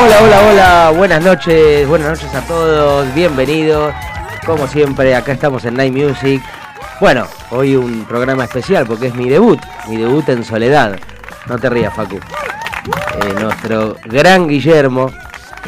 Hola, 0.00 0.22
hola, 0.22 0.48
hola, 0.48 0.92
buenas 0.96 1.24
noches, 1.24 1.88
buenas 1.88 2.10
noches 2.10 2.32
a 2.32 2.40
todos, 2.42 3.12
bienvenidos. 3.16 3.92
Como 4.46 4.68
siempre, 4.68 5.16
acá 5.16 5.32
estamos 5.32 5.64
en 5.64 5.74
Night 5.74 5.92
Music. 5.92 6.40
Bueno, 7.00 7.26
hoy 7.50 7.74
un 7.74 8.04
programa 8.04 8.44
especial 8.44 8.86
porque 8.86 9.08
es 9.08 9.14
mi 9.16 9.28
debut, 9.28 9.58
mi 9.88 9.96
debut 9.96 10.28
en 10.28 10.44
soledad. 10.44 10.96
No 11.46 11.58
te 11.58 11.68
rías, 11.68 11.92
Facu. 11.92 12.14
Eh, 12.14 13.34
nuestro 13.40 13.96
gran 14.04 14.46
Guillermo 14.46 15.10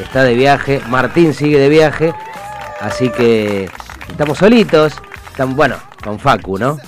está 0.01 0.23
de 0.23 0.35
viaje, 0.35 0.81
Martín 0.89 1.35
sigue 1.35 1.59
de 1.59 1.69
viaje, 1.69 2.15
así 2.81 3.11
que 3.11 3.69
estamos 4.09 4.39
solitos, 4.39 4.95
estamos, 5.29 5.57
bueno, 5.57 5.75
con 6.05 6.21
Facu, 6.21 6.57
¿no? 6.57 6.79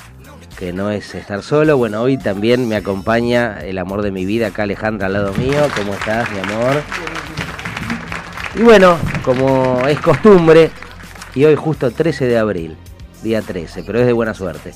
Que 0.58 0.72
no 0.72 0.90
es 0.90 1.14
estar 1.14 1.42
solo. 1.42 1.76
Bueno, 1.76 2.02
hoy 2.02 2.18
también 2.18 2.68
me 2.68 2.76
acompaña 2.76 3.58
el 3.60 3.78
amor 3.78 4.02
de 4.02 4.12
mi 4.12 4.24
vida, 4.24 4.48
acá 4.48 4.62
Alejandra 4.62 5.06
al 5.06 5.14
lado 5.14 5.32
mío. 5.34 5.66
¿Cómo 5.76 5.94
estás, 5.94 6.30
mi 6.30 6.38
amor? 6.38 6.82
Y 8.54 8.62
bueno, 8.62 8.98
como 9.24 9.86
es 9.88 9.98
costumbre, 10.00 10.70
y 11.34 11.44
hoy 11.44 11.56
justo 11.56 11.90
13 11.90 12.26
de 12.26 12.38
abril, 12.38 12.76
día 13.22 13.40
13, 13.40 13.82
pero 13.84 14.00
es 14.00 14.06
de 14.06 14.12
buena 14.12 14.34
suerte. 14.34 14.72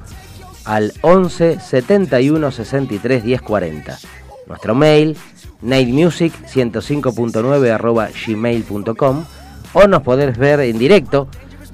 al 0.64 0.94
11 1.02 1.60
71 1.60 2.52
63 2.52 3.24
10 3.24 3.42
40. 3.42 3.98
Nuestro 4.46 4.76
mail, 4.76 5.18
nightmusic 5.62 6.34
105.9 6.48 7.72
arroba 7.72 8.10
gmail.com 8.26 9.26
o 9.74 9.88
nos 9.88 10.02
podés 10.02 10.38
ver 10.38 10.60
en 10.62 10.78
directo, 10.78 11.28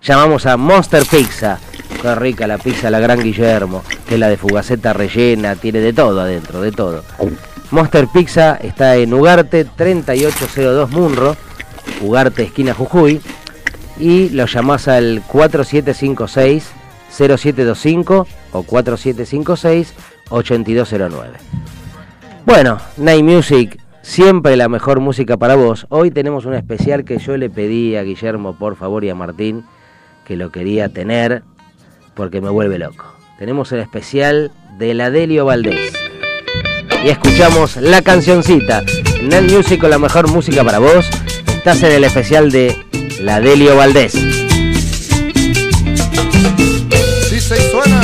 Llamamos 0.07 0.45
a 0.45 0.55
Monster 0.55 1.03
Pizza. 1.03 1.59
Qué 2.01 2.15
rica 2.15 2.47
la 2.47 2.57
pizza, 2.57 2.89
la 2.89 3.01
gran 3.01 3.19
Guillermo, 3.19 3.83
que 4.07 4.13
es 4.13 4.19
la 4.21 4.29
de 4.29 4.37
fugaceta 4.37 4.93
rellena, 4.93 5.57
tiene 5.57 5.79
de 5.79 5.91
todo 5.91 6.21
adentro, 6.21 6.61
de 6.61 6.71
todo. 6.71 7.03
Monster 7.71 8.07
Pizza 8.07 8.55
está 8.55 8.95
en 8.95 9.13
Ugarte 9.13 9.65
3802 9.65 10.91
Munro, 10.91 11.35
Ugarte 11.99 12.43
esquina 12.43 12.73
Jujuy, 12.73 13.19
y 13.99 14.29
lo 14.29 14.45
llamás 14.45 14.87
al 14.87 15.23
4756 15.27 16.71
0725 17.09 18.27
o 18.53 18.63
4756 18.63 19.93
8209. 20.29 21.37
Bueno, 22.45 22.77
Night 22.95 23.25
Music, 23.25 23.77
siempre 24.03 24.55
la 24.55 24.69
mejor 24.69 25.01
música 25.01 25.35
para 25.35 25.55
vos. 25.55 25.85
Hoy 25.89 26.11
tenemos 26.11 26.45
un 26.45 26.53
especial 26.53 27.03
que 27.03 27.17
yo 27.17 27.35
le 27.35 27.49
pedí 27.49 27.97
a 27.97 28.03
Guillermo, 28.03 28.57
por 28.57 28.77
favor, 28.77 29.03
y 29.03 29.09
a 29.09 29.15
Martín, 29.15 29.65
que 30.27 30.35
lo 30.35 30.51
quería 30.51 30.89
tener, 30.89 31.43
porque 32.13 32.41
me 32.41 32.49
vuelve 32.49 32.77
loco. 32.77 33.05
Tenemos 33.39 33.71
el 33.71 33.79
especial 33.79 34.51
de 34.77 34.93
la 34.93 35.09
Delio 35.09 35.45
Valdés. 35.45 35.93
Y 37.01 37.07
escuchamos 37.07 37.77
la 37.77 38.01
cancioncita. 38.01 38.83
Night 39.23 39.49
Music 39.49 39.79
con 39.79 39.89
la 39.89 39.97
mejor 39.97 40.29
música 40.29 40.65
para 40.65 40.79
vos. 40.79 41.09
Estás 41.47 41.81
en 41.83 41.93
el 41.93 42.03
especial 42.03 42.51
de 42.51 42.75
la 43.21 43.39
Delio 43.39 43.77
Valdés. 43.77 44.11
Si 47.29 47.39
se 47.39 47.71
suena 47.71 48.01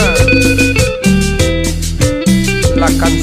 la 2.78 2.86
cancioncita. 2.86 3.23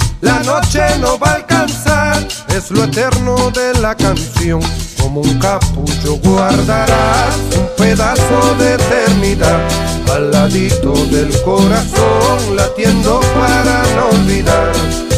La 0.21 0.39
noche 0.43 0.81
no 0.99 1.17
va 1.17 1.31
a 1.31 1.35
alcanzar, 1.35 2.27
es 2.55 2.69
lo 2.69 2.83
eterno 2.83 3.51
de 3.51 3.79
la 3.79 3.95
canción. 3.95 4.61
Como 4.99 5.21
un 5.21 5.39
capullo 5.39 6.17
guardarás 6.23 7.35
un 7.57 7.67
pedazo 7.75 8.55
de 8.59 8.75
eternidad 8.75 9.67
al 10.13 10.31
ladito 10.31 10.93
del 11.07 11.29
corazón, 11.41 12.55
latiendo 12.55 13.19
para 13.33 13.83
no 13.95 14.09
olvidar. 14.09 15.10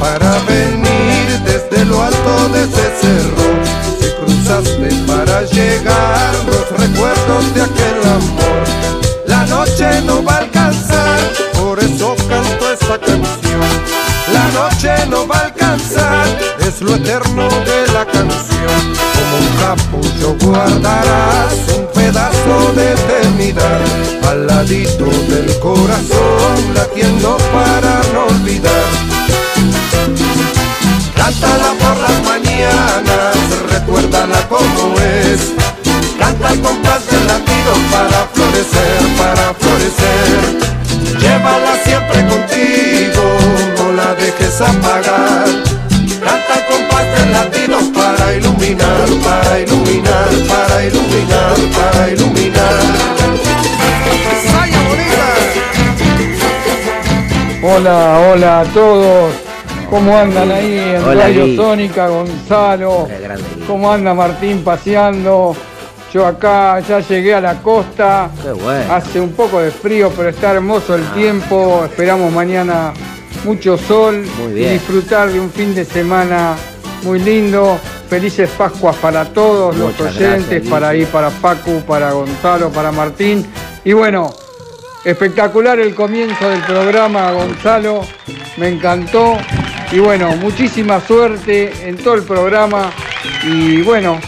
Para 0.00 0.38
venir 0.48 1.40
desde 1.44 1.84
lo 1.84 2.02
alto 2.02 2.48
de 2.48 2.62
ese 2.62 2.86
cerro, 3.02 3.48
si 4.00 4.08
cruzaste 4.18 4.88
para 5.06 5.42
llegar 5.42 6.32
los 6.46 6.80
recuerdos 6.80 7.54
de 7.54 7.62
aquel 7.62 7.98
amor. 8.18 8.64
La 9.26 9.44
noche 9.46 10.00
no 10.06 10.24
va 10.24 10.36
a 10.36 10.38
alcanzar, 10.38 11.18
por 11.60 11.78
eso 11.78 12.16
canto 12.28 12.72
esta 12.72 12.98
canción. 12.98 13.70
La 14.32 14.46
noche 14.58 15.06
no 15.10 15.28
va 15.28 15.36
a 15.36 15.44
alcanzar, 15.46 16.26
es 16.66 16.80
lo 16.80 16.94
eterno 16.94 17.48
de 17.70 17.92
la 17.92 18.06
canción. 18.06 18.80
Como 19.16 19.34
un 19.44 19.50
capullo 19.60 20.36
guardarás 20.46 21.52
un 21.76 21.86
pedazo 21.92 22.72
de 22.74 22.92
eternidad 22.92 23.80
al 24.28 24.46
ladito 24.46 25.04
del 25.04 25.58
corazón, 25.60 26.74
latiendo 26.74 27.36
para 27.52 27.69
Cántala 31.40 31.72
por 31.78 31.96
las 31.98 32.22
mañanas, 32.24 33.34
recuérdala 33.70 34.46
como 34.48 34.94
es. 35.00 35.52
Canta 36.18 36.48
al 36.48 36.60
compás 36.60 37.06
del 37.10 37.26
latido 37.26 37.72
para 37.90 38.26
florecer, 38.34 39.00
para 39.16 39.54
florecer. 39.54 41.18
Llévala 41.18 41.76
siempre 41.82 42.26
contigo, 42.26 43.22
no 43.78 43.92
la 43.92 44.14
dejes 44.16 44.60
apagar. 44.60 45.46
Canta 46.22 46.54
al 46.54 46.66
compás 46.66 47.06
del 47.18 47.32
latido 47.32 47.78
para 47.94 48.34
iluminar, 48.34 49.08
para 49.24 49.60
iluminar, 49.60 50.28
para 50.46 50.84
iluminar, 50.84 51.54
para 51.74 52.10
iluminar. 52.10 52.40
Hola, 57.62 58.18
hola 58.18 58.60
a 58.60 58.64
todos. 58.64 59.49
¿Cómo 59.90 60.16
andan 60.16 60.50
ahí 60.52 60.78
en 60.78 61.02
Hola, 61.04 61.24
Radio 61.24 61.44
Gui. 61.46 61.56
Sónica, 61.56 62.08
Gonzalo? 62.08 63.08
¿Cómo 63.66 63.92
anda 63.92 64.14
Martín 64.14 64.62
paseando? 64.62 65.56
Yo 66.12 66.26
acá 66.26 66.80
ya 66.80 67.00
llegué 67.00 67.34
a 67.34 67.40
la 67.40 67.54
costa. 67.60 68.30
Qué 68.42 68.52
bueno. 68.52 68.92
Hace 68.94 69.20
un 69.20 69.32
poco 69.32 69.60
de 69.60 69.70
frío, 69.70 70.12
pero 70.16 70.28
está 70.28 70.52
hermoso 70.52 70.94
el 70.94 71.02
Ah. 71.02 71.14
tiempo. 71.14 71.82
Esperamos 71.84 72.32
mañana 72.32 72.92
mucho 73.44 73.76
sol 73.76 74.24
Muy 74.40 74.52
y 74.52 74.54
bien. 74.54 74.72
disfrutar 74.74 75.28
de 75.28 75.40
un 75.40 75.50
fin 75.50 75.74
de 75.74 75.84
semana 75.84 76.54
muy 77.02 77.18
lindo. 77.18 77.78
Felices 78.08 78.50
Pascuas 78.56 78.96
para 78.96 79.24
todos 79.26 79.76
los 79.76 79.98
oyentes, 80.00 80.48
gracias, 80.48 80.68
para 80.68 80.88
ahí, 80.88 81.04
para 81.06 81.30
Pacu, 81.30 81.80
para 81.82 82.10
Gonzalo, 82.12 82.70
para 82.70 82.90
Martín. 82.90 83.46
Y 83.84 83.92
bueno, 83.92 84.32
espectacular 85.04 85.78
el 85.78 85.94
comienzo 85.94 86.48
del 86.48 86.60
programa, 86.62 87.30
Gonzalo. 87.32 88.00
Me 88.56 88.68
encantó. 88.68 89.36
Y 89.92 89.98
bueno, 89.98 90.36
muchísima 90.36 91.00
suerte 91.00 91.72
en 91.82 91.96
todo 91.96 92.14
el 92.14 92.22
programa. 92.22 92.90
Y 93.44 93.82
bueno, 93.82 94.20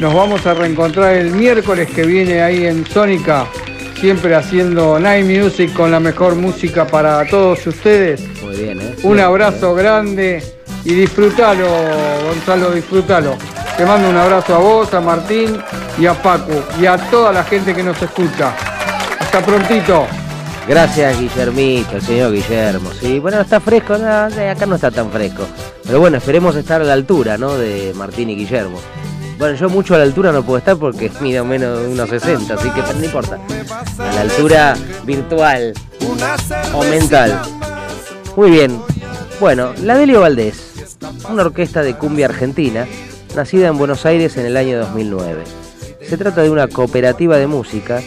nos 0.00 0.12
vamos 0.12 0.44
a 0.46 0.54
reencontrar 0.54 1.14
el 1.14 1.30
miércoles 1.30 1.88
que 1.90 2.02
viene 2.02 2.42
ahí 2.42 2.66
en 2.66 2.84
Sónica, 2.84 3.46
siempre 4.00 4.34
haciendo 4.34 4.98
Night 4.98 5.24
Music 5.24 5.72
con 5.72 5.92
la 5.92 6.00
mejor 6.00 6.34
música 6.34 6.86
para 6.86 7.24
todos 7.26 7.64
ustedes. 7.66 8.22
Muy 8.42 8.56
bien, 8.56 8.80
¿eh? 8.80 8.94
Un 9.04 9.20
abrazo 9.20 9.74
grande 9.74 10.42
y 10.84 10.94
disfrútalo, 10.94 11.68
Gonzalo, 12.26 12.72
disfrútalo. 12.72 13.36
Te 13.76 13.86
mando 13.86 14.10
un 14.10 14.16
abrazo 14.16 14.56
a 14.56 14.58
vos, 14.58 14.92
a 14.94 15.00
Martín 15.00 15.62
y 15.96 16.06
a 16.06 16.14
Paco 16.14 16.64
y 16.80 16.86
a 16.86 16.96
toda 16.96 17.32
la 17.32 17.44
gente 17.44 17.72
que 17.72 17.84
nos 17.84 18.02
escucha. 18.02 18.52
Hasta 19.20 19.40
prontito. 19.40 20.06
Gracias, 20.68 21.20
Guillermito, 21.20 21.96
el 21.96 22.02
señor 22.02 22.32
Guillermo. 22.32 22.90
Sí, 23.00 23.18
bueno, 23.18 23.40
está 23.40 23.60
fresco, 23.60 23.96
eh, 23.96 24.50
acá 24.50 24.64
no 24.66 24.76
está 24.76 24.90
tan 24.90 25.10
fresco. 25.10 25.44
Pero 25.84 25.98
bueno, 25.98 26.18
esperemos 26.18 26.54
estar 26.54 26.80
a 26.80 26.84
la 26.84 26.92
altura, 26.92 27.36
¿no? 27.36 27.56
De 27.56 27.92
Martín 27.96 28.30
y 28.30 28.36
Guillermo. 28.36 28.78
Bueno, 29.38 29.56
yo 29.56 29.68
mucho 29.68 29.96
a 29.96 29.98
la 29.98 30.04
altura 30.04 30.30
no 30.30 30.44
puedo 30.44 30.58
estar 30.58 30.76
porque 30.76 31.10
mido 31.20 31.44
menos 31.44 31.80
de 31.80 31.88
unos 31.88 32.08
60, 32.08 32.54
así 32.54 32.70
que 32.70 32.80
no 32.80 33.04
importa. 33.04 33.38
A 33.98 34.14
la 34.14 34.20
altura 34.20 34.76
virtual 35.04 35.74
o 36.72 36.84
mental. 36.84 37.42
Muy 38.36 38.50
bien. 38.50 38.80
Bueno, 39.40 39.74
la 39.82 39.96
Delio 39.96 40.20
Valdés, 40.20 40.96
una 41.28 41.42
orquesta 41.42 41.82
de 41.82 41.94
cumbia 41.94 42.26
argentina, 42.26 42.86
nacida 43.34 43.66
en 43.66 43.78
Buenos 43.78 44.06
Aires 44.06 44.36
en 44.36 44.46
el 44.46 44.56
año 44.56 44.78
2009. 44.78 45.42
Se 46.08 46.16
trata 46.16 46.42
de 46.42 46.50
una 46.50 46.68
cooperativa 46.68 47.36
de 47.36 47.48
música 47.48 48.00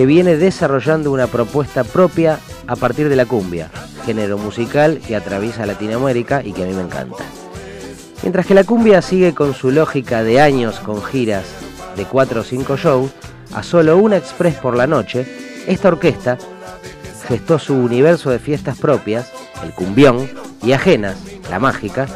que 0.00 0.06
viene 0.06 0.38
desarrollando 0.38 1.12
una 1.12 1.26
propuesta 1.26 1.84
propia 1.84 2.38
a 2.66 2.74
partir 2.74 3.10
de 3.10 3.16
la 3.16 3.26
cumbia, 3.26 3.70
género 4.06 4.38
musical 4.38 4.98
que 5.06 5.14
atraviesa 5.14 5.66
Latinoamérica 5.66 6.42
y 6.42 6.54
que 6.54 6.62
a 6.62 6.66
mí 6.66 6.72
me 6.72 6.80
encanta. 6.80 7.22
Mientras 8.22 8.46
que 8.46 8.54
la 8.54 8.64
cumbia 8.64 9.02
sigue 9.02 9.34
con 9.34 9.52
su 9.52 9.70
lógica 9.70 10.22
de 10.22 10.40
años 10.40 10.80
con 10.80 11.02
giras 11.02 11.44
de 11.98 12.06
4 12.06 12.40
o 12.40 12.44
5 12.44 12.76
shows, 12.78 13.10
a 13.52 13.62
solo 13.62 13.98
una 13.98 14.16
express 14.16 14.54
por 14.54 14.74
la 14.74 14.86
noche, 14.86 15.26
esta 15.66 15.88
orquesta 15.88 16.38
gestó 17.28 17.58
su 17.58 17.74
universo 17.74 18.30
de 18.30 18.38
fiestas 18.38 18.78
propias, 18.78 19.30
el 19.62 19.72
cumbión, 19.72 20.30
y 20.62 20.72
ajenas, 20.72 21.18
la 21.50 21.58
mágica, 21.58 22.06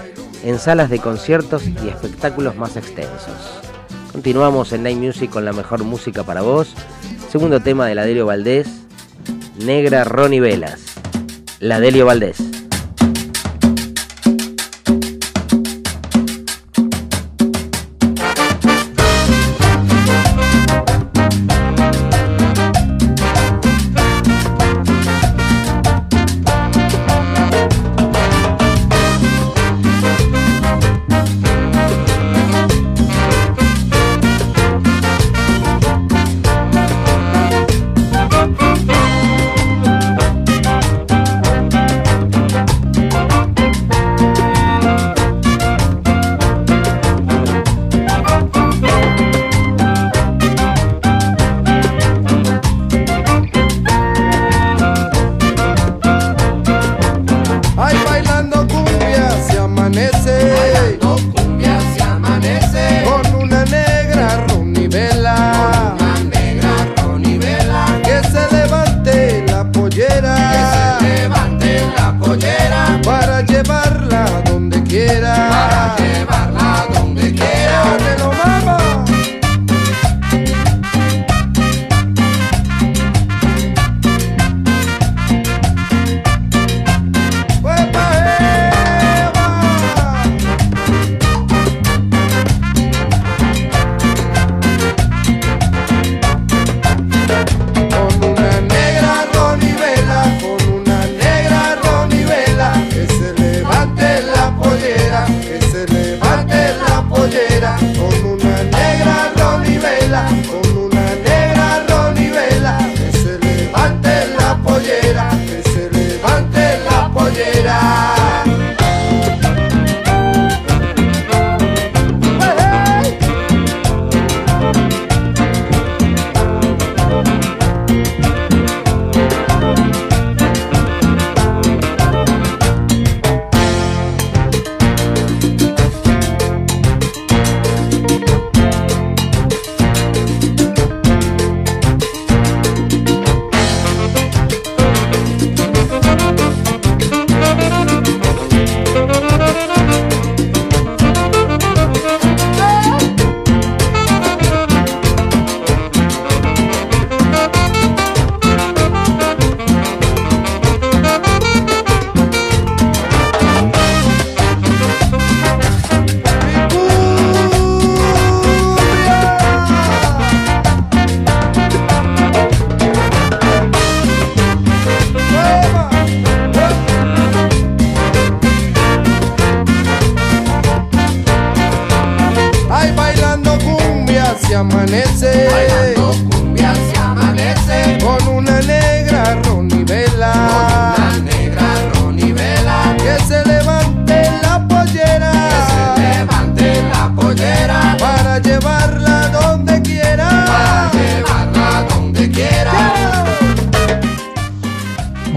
en 0.43 0.59
salas 0.59 0.89
de 0.89 1.01
conciertos 1.01 1.65
y 1.67 1.89
espectáculos 1.89 2.57
más 2.57 2.79
extensos. 2.79 3.61
Continuamos 4.11 4.73
en 4.73 4.85
Night 4.85 4.97
Music 4.97 5.29
con 5.29 5.45
la 5.45 5.53
mejor 5.53 5.85
música 5.85 6.23
para 6.23 6.41
vos. 6.41 6.75
Segundo 7.35 7.59
tema 7.59 7.89
de 7.89 7.97
Ladelio 7.97 8.27
Valdés, 8.27 8.69
Negra 9.59 10.05
Ronnie 10.05 10.39
Velas. 10.39 10.95
Ladelio 11.59 12.07
Valdés. 12.07 12.54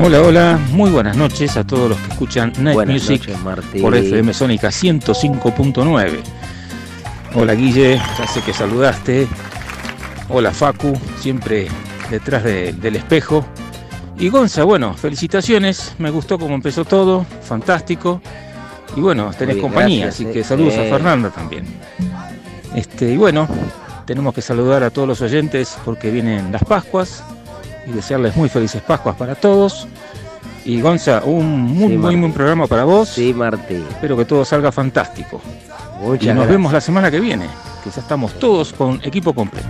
Hola, 0.08 0.22
hola, 0.22 0.60
muy 0.72 0.90
buenas 0.90 1.18
noches 1.18 1.58
a 1.58 1.68
todos 1.68 1.90
los 1.90 2.00
que 2.00 2.12
escuchan 2.14 2.54
Night 2.62 2.88
Music 2.88 3.30
por 3.82 3.94
FM 3.94 4.34
Sónica 4.34 4.70
105.9. 4.70 6.20
Hola 7.36 7.54
Guille, 7.54 7.98
ya 8.18 8.26
sé 8.26 8.40
que 8.40 8.54
saludaste. 8.54 9.28
Hola 10.30 10.52
Facu, 10.52 10.98
siempre 11.20 11.68
detrás 12.10 12.46
del 12.46 12.96
espejo. 12.96 13.46
Y 14.18 14.30
Gonza, 14.30 14.64
bueno, 14.64 14.94
felicitaciones, 14.94 15.94
me 15.98 16.10
gustó 16.10 16.40
cómo 16.40 16.56
empezó 16.56 16.86
todo, 16.86 17.26
fantástico. 17.42 18.22
Y 18.96 19.02
bueno, 19.02 19.32
tenés 19.38 19.58
compañía, 19.58 20.08
así 20.08 20.24
que 20.28 20.42
saludos 20.42 20.76
a 20.76 20.84
Fernanda 20.84 21.32
también. 21.32 21.66
Este, 22.74 23.12
y 23.12 23.18
bueno, 23.18 23.46
tenemos 24.06 24.34
que 24.34 24.42
saludar 24.42 24.84
a 24.84 24.90
todos 24.90 25.06
los 25.06 25.22
oyentes 25.22 25.78
porque 25.84 26.12
vienen 26.12 26.54
las 26.54 26.64
Pascuas 26.64 27.26
y 27.88 27.92
desearles 27.92 28.36
muy 28.36 28.50
felices 28.50 28.82
Pascuas 28.82 29.16
para 29.16 29.36
todos. 29.36 29.88
Y 30.66 30.82
Gonza, 30.82 31.22
un 31.24 31.62
muy, 31.62 31.98
muy 31.98 32.16
buen 32.18 32.34
programa 32.34 32.68
para 32.68 32.84
vos. 32.84 33.10
Sí, 33.10 33.34
Martín. 33.34 33.86
Espero 33.90 34.18
que 34.18 34.26
todo 34.26 34.44
salga 34.44 34.72
fantástico. 34.72 35.42
y 36.20 36.26
nos 36.28 36.48
vemos 36.48 36.74
la 36.74 36.82
semana 36.82 37.10
que 37.10 37.22
viene, 37.22 37.48
que 37.84 37.90
ya 37.90 38.02
estamos 38.02 38.34
todos 38.34 38.74
con 38.74 39.00
equipo 39.04 39.34
completo. 39.34 39.70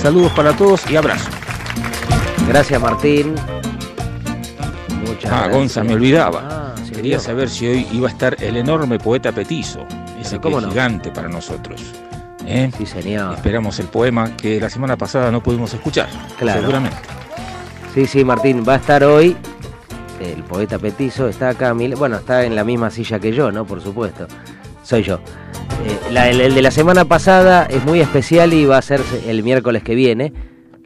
Saludos 0.00 0.32
para 0.32 0.56
todos 0.56 0.90
y 0.90 0.96
abrazos. 0.96 1.28
Gracias, 2.48 2.80
Martín. 2.80 3.34
Muchas 5.06 5.30
ah, 5.30 5.48
Gonza, 5.48 5.84
me 5.84 5.92
olvidaba. 5.92 6.42
Ah, 6.50 6.74
Quería 6.90 7.20
saber 7.20 7.50
si 7.50 7.66
hoy 7.66 7.86
iba 7.92 8.08
a 8.08 8.10
estar 8.10 8.42
el 8.42 8.56
enorme 8.56 8.98
poeta 8.98 9.30
Petizo, 9.30 9.86
ese 10.20 10.40
que 10.40 10.48
es 10.48 10.64
gigante 10.64 11.10
para 11.10 11.28
nosotros. 11.28 11.80
¿Eh? 12.48 12.70
Sí, 12.76 12.86
señor. 12.86 13.34
Esperamos 13.34 13.78
el 13.78 13.86
poema 13.86 14.36
que 14.36 14.60
la 14.60 14.70
semana 14.70 14.96
pasada 14.96 15.30
no 15.30 15.42
pudimos 15.42 15.72
escuchar. 15.74 16.08
Claro. 16.38 16.60
Seguramente. 16.60 16.96
Sí, 17.94 18.06
sí, 18.06 18.24
Martín, 18.24 18.64
va 18.66 18.74
a 18.74 18.76
estar 18.76 19.04
hoy. 19.04 19.36
El 20.20 20.42
poeta 20.42 20.78
Petizo 20.78 21.28
está 21.28 21.50
acá, 21.50 21.72
bueno, 21.72 22.16
está 22.16 22.44
en 22.44 22.56
la 22.56 22.64
misma 22.64 22.90
silla 22.90 23.20
que 23.20 23.32
yo, 23.32 23.52
¿no? 23.52 23.64
Por 23.64 23.80
supuesto. 23.80 24.26
Soy 24.82 25.02
yo. 25.02 25.20
Eh, 25.84 26.30
el, 26.30 26.54
de 26.54 26.62
la 26.62 26.70
semana 26.70 27.04
pasada 27.04 27.66
es 27.66 27.84
muy 27.84 28.00
especial 28.00 28.52
y 28.52 28.64
va 28.64 28.78
a 28.78 28.82
ser 28.82 29.00
el 29.26 29.42
miércoles 29.42 29.84
que 29.84 29.94
viene. 29.94 30.32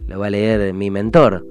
Lo 0.07 0.19
va 0.19 0.27
a 0.27 0.31
leer 0.31 0.75
mi 0.75 0.91
mentor. 0.91 1.47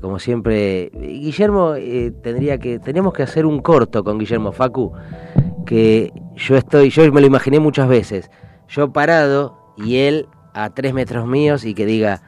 Como 0.00 0.18
siempre, 0.18 0.90
Guillermo 0.92 1.74
eh, 1.76 2.12
tendría 2.22 2.58
que, 2.58 2.78
tenemos 2.80 3.12
que 3.12 3.22
hacer 3.22 3.46
un 3.46 3.60
corto 3.60 4.02
con 4.02 4.18
Guillermo 4.18 4.50
Facu, 4.50 4.92
que 5.64 6.12
yo 6.34 6.56
estoy, 6.56 6.90
yo 6.90 7.10
me 7.12 7.20
lo 7.20 7.26
imaginé 7.26 7.60
muchas 7.60 7.88
veces, 7.88 8.28
yo 8.68 8.92
parado 8.92 9.56
y 9.76 9.98
él 9.98 10.28
a 10.52 10.70
tres 10.70 10.94
metros 10.94 11.26
míos 11.26 11.64
y 11.64 11.74
que 11.74 11.86
diga, 11.86 12.22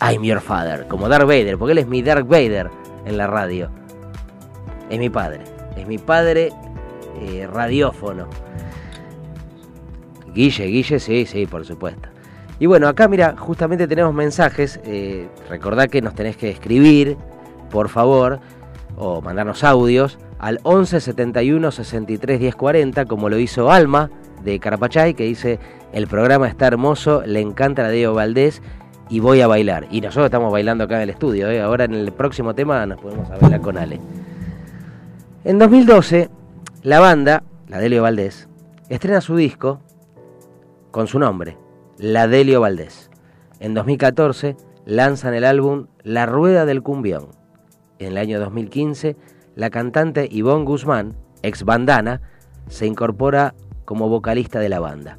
I'm 0.00 0.22
your 0.22 0.40
father, 0.40 0.86
como 0.86 1.08
Darth 1.08 1.26
Vader, 1.26 1.58
porque 1.58 1.72
él 1.72 1.78
es 1.78 1.88
mi 1.88 2.02
Darth 2.02 2.28
Vader 2.28 2.70
en 3.04 3.16
la 3.16 3.26
radio. 3.26 3.70
Es 4.90 4.98
mi 4.98 5.10
padre, 5.10 5.40
es 5.76 5.86
mi 5.86 5.98
padre 5.98 6.52
eh, 7.20 7.48
radiófono. 7.52 8.28
Guille, 10.32 10.66
Guille, 10.66 11.00
sí, 11.00 11.26
sí, 11.26 11.46
por 11.46 11.64
supuesto. 11.64 12.08
Y 12.60 12.66
bueno, 12.66 12.88
acá 12.88 13.08
mira, 13.08 13.34
justamente 13.36 13.86
tenemos 13.86 14.14
mensajes. 14.14 14.80
Eh, 14.84 15.28
recordad 15.48 15.88
que 15.88 16.00
nos 16.00 16.14
tenés 16.14 16.36
que 16.36 16.50
escribir, 16.50 17.16
por 17.70 17.88
favor, 17.88 18.40
o 18.96 19.20
mandarnos 19.20 19.64
audios 19.64 20.18
al 20.38 20.60
11 20.62 21.00
71 21.00 21.70
63 21.70 22.40
10 22.40 22.54
40, 22.54 23.04
como 23.06 23.28
lo 23.28 23.38
hizo 23.38 23.70
Alma 23.70 24.10
de 24.42 24.58
Carapachay, 24.58 25.14
que 25.14 25.24
dice: 25.24 25.58
El 25.92 26.06
programa 26.06 26.48
está 26.48 26.66
hermoso, 26.66 27.22
le 27.26 27.40
encanta 27.40 27.82
la 27.82 27.90
Diego 27.90 28.14
Valdés 28.14 28.62
y 29.08 29.20
voy 29.20 29.40
a 29.40 29.46
bailar. 29.46 29.86
Y 29.90 30.00
nosotros 30.00 30.26
estamos 30.26 30.52
bailando 30.52 30.84
acá 30.84 30.96
en 30.96 31.02
el 31.02 31.10
estudio. 31.10 31.50
¿eh? 31.50 31.60
Ahora 31.60 31.84
en 31.84 31.94
el 31.94 32.12
próximo 32.12 32.54
tema 32.54 32.84
nos 32.86 33.00
podemos 33.00 33.28
bailar 33.28 33.60
con 33.60 33.78
Ale. 33.78 34.00
En 35.44 35.58
2012, 35.58 36.28
la 36.82 37.00
banda, 37.00 37.42
la 37.68 37.78
Delio 37.78 38.02
Valdés, 38.02 38.48
estrena 38.88 39.20
su 39.20 39.36
disco 39.36 39.80
con 40.90 41.06
su 41.06 41.18
nombre, 41.18 41.56
La 41.96 42.26
Delio 42.28 42.60
Valdés. 42.60 43.10
En 43.60 43.74
2014 43.74 44.56
lanzan 44.84 45.34
el 45.34 45.44
álbum 45.44 45.86
La 46.02 46.26
Rueda 46.26 46.64
del 46.64 46.82
Cumbión. 46.82 47.28
En 47.98 48.08
el 48.08 48.16
año 48.18 48.40
2015, 48.40 49.16
la 49.54 49.70
cantante 49.70 50.28
Yvonne 50.28 50.64
Guzmán, 50.64 51.16
ex 51.42 51.64
bandana, 51.64 52.20
se 52.68 52.86
incorpora 52.86 53.54
como 53.88 54.10
vocalista 54.10 54.60
de 54.60 54.68
la 54.68 54.80
banda. 54.80 55.16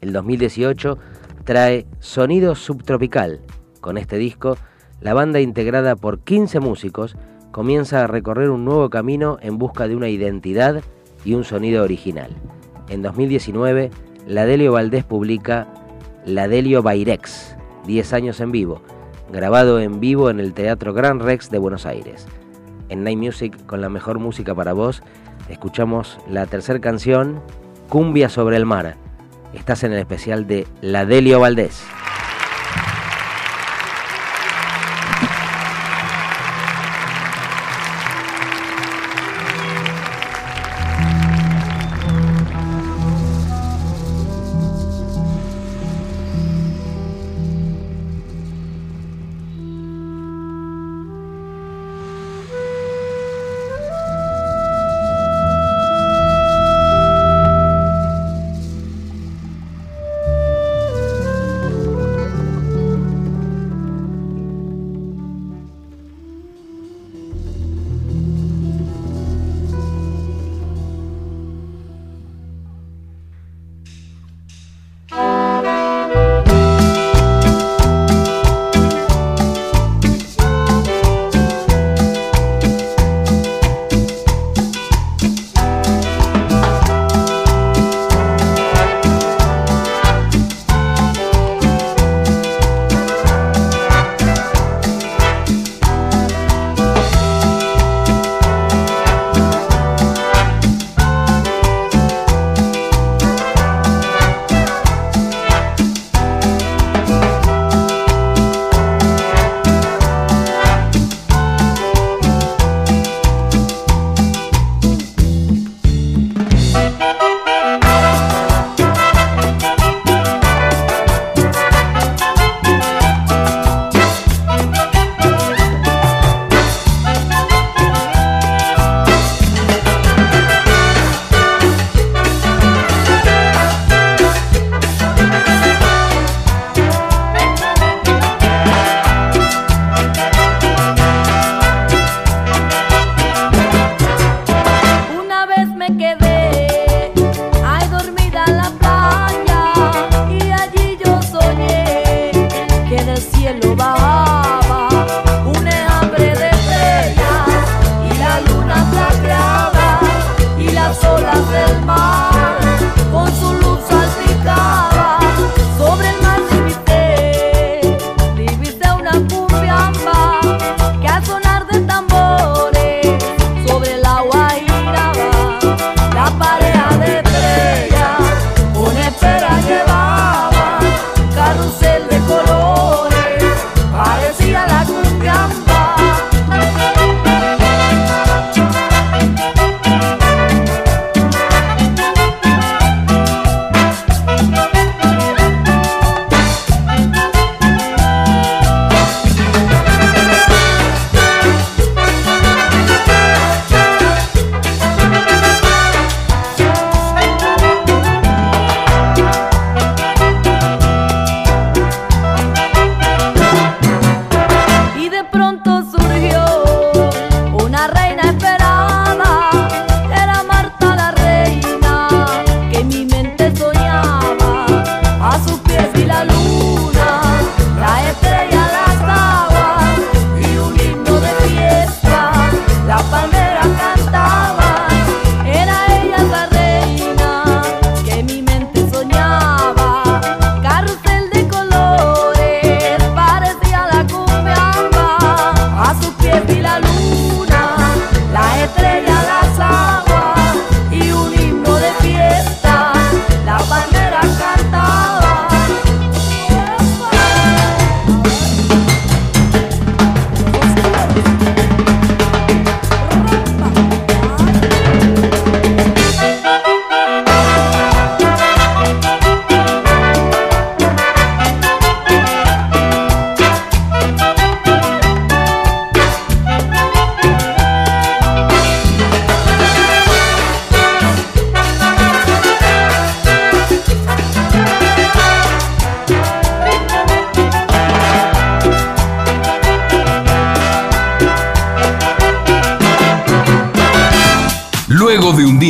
El 0.00 0.14
2018 0.14 0.96
trae 1.44 1.84
Sonido 1.98 2.54
Subtropical. 2.54 3.42
Con 3.82 3.98
este 3.98 4.16
disco, 4.16 4.56
la 5.02 5.12
banda 5.12 5.40
integrada 5.40 5.94
por 5.94 6.20
15 6.20 6.58
músicos 6.60 7.18
comienza 7.50 8.02
a 8.02 8.06
recorrer 8.06 8.48
un 8.48 8.64
nuevo 8.64 8.88
camino 8.88 9.36
en 9.42 9.58
busca 9.58 9.88
de 9.88 9.96
una 9.96 10.08
identidad 10.08 10.82
y 11.22 11.34
un 11.34 11.44
sonido 11.44 11.84
original. 11.84 12.30
En 12.88 13.02
2019, 13.02 13.90
la 14.26 14.46
Delio 14.46 14.72
Valdés 14.72 15.04
publica 15.04 15.68
La 16.24 16.48
Delio 16.48 16.82
Bairex, 16.82 17.58
10 17.86 18.12
años 18.14 18.40
en 18.40 18.52
vivo, 18.52 18.80
grabado 19.30 19.80
en 19.80 20.00
vivo 20.00 20.30
en 20.30 20.40
el 20.40 20.54
Teatro 20.54 20.94
Gran 20.94 21.20
Rex 21.20 21.50
de 21.50 21.58
Buenos 21.58 21.84
Aires. 21.84 22.26
En 22.88 23.04
Night 23.04 23.18
Music, 23.18 23.66
con 23.66 23.82
la 23.82 23.90
mejor 23.90 24.18
música 24.18 24.54
para 24.54 24.72
vos, 24.72 25.02
escuchamos 25.50 26.18
la 26.26 26.46
tercera 26.46 26.80
canción, 26.80 27.42
Cumbia 27.92 28.30
sobre 28.30 28.56
el 28.56 28.64
mar. 28.64 28.96
Estás 29.52 29.84
en 29.84 29.92
el 29.92 29.98
especial 29.98 30.46
de 30.46 30.66
La 30.80 31.04
Delio 31.04 31.40
Valdés. 31.40 31.84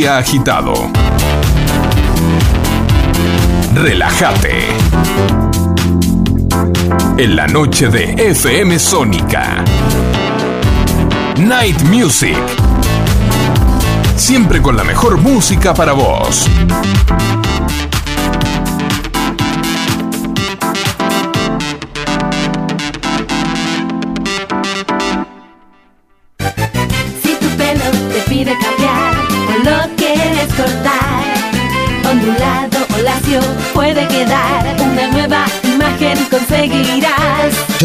Agitado. 0.07 0.73
Relájate. 3.73 4.67
En 7.17 7.35
la 7.35 7.47
noche 7.47 7.87
de 7.87 8.13
FM 8.31 8.79
Sónica. 8.79 9.63
Night 11.37 11.81
Music. 11.83 12.37
Siempre 14.15 14.61
con 14.61 14.75
la 14.75 14.83
mejor 14.83 15.17
música 15.17 15.73
para 15.73 15.93
vos. 15.93 16.49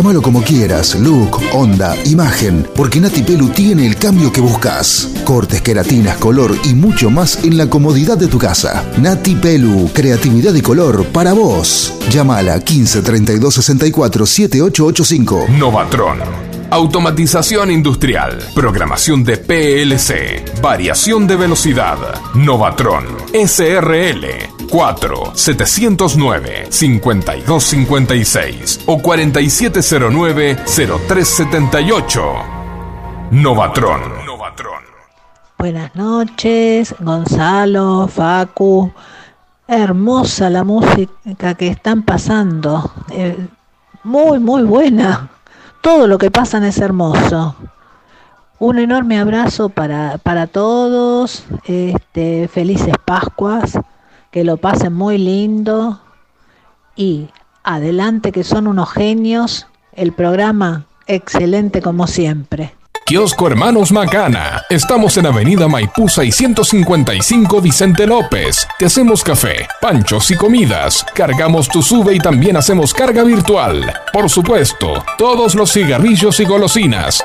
Llámalo 0.09 0.23
como 0.23 0.43
quieras, 0.43 0.95
look, 0.95 1.39
onda, 1.53 1.95
imagen, 2.07 2.67
porque 2.75 2.99
Nati 2.99 3.21
Pelu 3.21 3.51
tiene 3.51 3.87
el 3.87 3.97
cambio 3.97 4.33
que 4.33 4.41
buscas. 4.41 5.07
Cortes, 5.23 5.61
queratinas, 5.61 6.17
color 6.17 6.57
y 6.65 6.73
mucho 6.73 7.11
más 7.11 7.45
en 7.45 7.59
la 7.59 7.69
comodidad 7.69 8.17
de 8.17 8.27
tu 8.27 8.39
casa. 8.39 8.91
Nati 8.97 9.35
Pelu, 9.35 9.91
creatividad 9.93 10.55
y 10.55 10.63
color 10.63 11.05
para 11.09 11.35
vos. 11.35 11.93
Llámala 12.09 12.59
15 12.59 13.03
32 13.03 13.53
64 13.53 14.25
7885. 14.25 15.47
Novatron. 15.59 16.21
Automatización 16.71 17.71
industrial, 17.71 18.39
programación 18.55 19.23
de 19.25 19.37
PLC, 19.37 20.43
variación 20.63 21.27
de 21.27 21.37
velocidad, 21.37 21.99
Novatron, 22.35 23.05
SRL 23.35 24.58
4 24.69 25.33
709 25.35 26.67
5256 26.71 28.81
o 28.87 28.99
4709 28.99 30.57
0378. 30.67 32.23
Novatron. 33.31 34.25
Novatron. 34.25 34.83
Buenas 35.59 35.95
noches, 35.97 36.95
Gonzalo, 37.01 38.09
Facu. 38.09 38.93
Hermosa 39.67 40.51
la 40.51 40.65
música 40.65 41.55
que 41.55 41.69
están 41.69 42.03
pasando. 42.03 42.91
Eh, 43.11 43.37
muy, 44.05 44.39
muy 44.39 44.63
buena. 44.63 45.31
Todo 45.81 46.07
lo 46.07 46.19
que 46.19 46.31
pasan 46.31 46.65
es 46.65 46.79
hermoso. 46.79 47.57
Un 48.59 48.79
enorme 48.79 49.19
abrazo 49.19 49.69
para, 49.69 50.19
para 50.19 50.47
todos. 50.47 51.45
Este, 51.65 52.49
felices 52.49 52.95
Pascuas 53.05 53.79
que 54.31 54.45
lo 54.45 54.57
pasen 54.57 54.93
muy 54.93 55.19
lindo 55.19 56.01
y 56.97 57.29
adelante 57.63 58.33
que 58.33 58.45
son 58.45 58.67
unos 58.67 58.91
genios, 58.91 59.67
el 59.93 60.13
programa 60.13 60.87
excelente 61.07 61.83
como 61.83 62.07
siempre. 62.07 62.75
Kiosco 63.09 63.47
Hermanos 63.47 63.91
Macana. 63.91 64.65
Estamos 64.69 65.17
en 65.17 65.25
Avenida 65.25 65.67
Maipú 65.67 66.11
655 66.11 67.63
Vicente 67.63 68.07
López. 68.07 68.69
Te 68.79 68.85
hacemos 68.85 69.25
café, 69.25 69.67
panchos 69.81 70.31
y 70.31 70.37
comidas. 70.37 71.07
Cargamos 71.15 71.69
tu 71.69 71.83
sube 71.83 72.15
y 72.15 72.19
también 72.19 72.59
hacemos 72.59 72.93
carga 72.93 73.25
virtual. 73.25 73.95
Por 74.13 74.29
supuesto, 74.29 75.03
todos 75.17 75.55
los 75.55 75.73
cigarrillos 75.73 76.39
y 76.41 76.45
golosinas. 76.45 77.25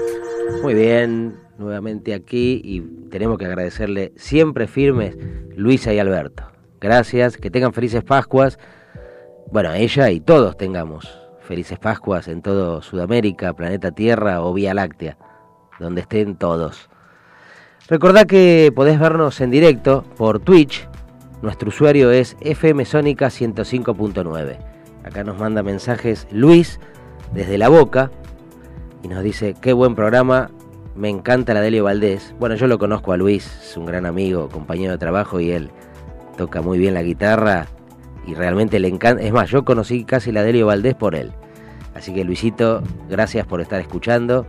Muy 0.61 0.75
bien, 0.75 1.39
nuevamente 1.57 2.13
aquí 2.13 2.61
y 2.63 2.81
tenemos 3.09 3.39
que 3.39 3.45
agradecerle 3.45 4.13
siempre 4.15 4.67
firmes 4.67 5.17
Luisa 5.55 5.91
y 5.91 5.97
Alberto. 5.97 6.43
Gracias, 6.79 7.37
que 7.37 7.49
tengan 7.49 7.73
felices 7.73 8.03
Pascuas. 8.03 8.59
Bueno, 9.51 9.73
ella 9.73 10.11
y 10.11 10.19
todos 10.19 10.57
tengamos 10.57 11.19
felices 11.39 11.79
Pascuas 11.79 12.27
en 12.27 12.43
todo 12.43 12.83
Sudamérica, 12.83 13.53
planeta 13.53 13.91
Tierra 13.91 14.43
o 14.43 14.53
Vía 14.53 14.75
Láctea, 14.75 15.17
donde 15.79 16.01
estén 16.01 16.35
todos. 16.35 16.89
Recordá 17.87 18.25
que 18.25 18.71
podés 18.75 18.99
vernos 18.99 19.41
en 19.41 19.49
directo 19.49 20.03
por 20.15 20.39
Twitch. 20.39 20.87
Nuestro 21.41 21.69
usuario 21.69 22.11
es 22.11 22.37
FMSónica 22.39 23.27
105.9. 23.27 24.57
Acá 25.03 25.23
nos 25.23 25.39
manda 25.39 25.63
mensajes 25.63 26.27
Luis 26.31 26.79
desde 27.33 27.57
la 27.57 27.69
boca 27.69 28.11
y 29.03 29.07
nos 29.07 29.23
dice, 29.23 29.55
qué 29.59 29.73
buen 29.73 29.95
programa, 29.95 30.49
me 30.95 31.09
encanta 31.09 31.53
la 31.53 31.61
Delio 31.61 31.85
Valdés. 31.85 32.35
Bueno, 32.39 32.55
yo 32.55 32.67
lo 32.67 32.77
conozco 32.77 33.13
a 33.13 33.17
Luis, 33.17 33.45
es 33.61 33.77
un 33.77 33.85
gran 33.85 34.05
amigo, 34.05 34.49
compañero 34.49 34.93
de 34.93 34.97
trabajo 34.97 35.39
y 35.39 35.51
él 35.51 35.71
toca 36.37 36.61
muy 36.61 36.77
bien 36.77 36.93
la 36.93 37.03
guitarra 37.03 37.67
y 38.25 38.33
realmente 38.33 38.79
le 38.79 38.87
encanta. 38.87 39.23
Es 39.23 39.31
más, 39.31 39.49
yo 39.49 39.65
conocí 39.65 40.03
casi 40.03 40.31
la 40.31 40.43
Delio 40.43 40.67
Valdés 40.67 40.95
por 40.95 41.15
él. 41.15 41.31
Así 41.95 42.13
que 42.13 42.23
Luisito, 42.23 42.83
gracias 43.09 43.45
por 43.45 43.61
estar 43.61 43.79
escuchando. 43.79 44.45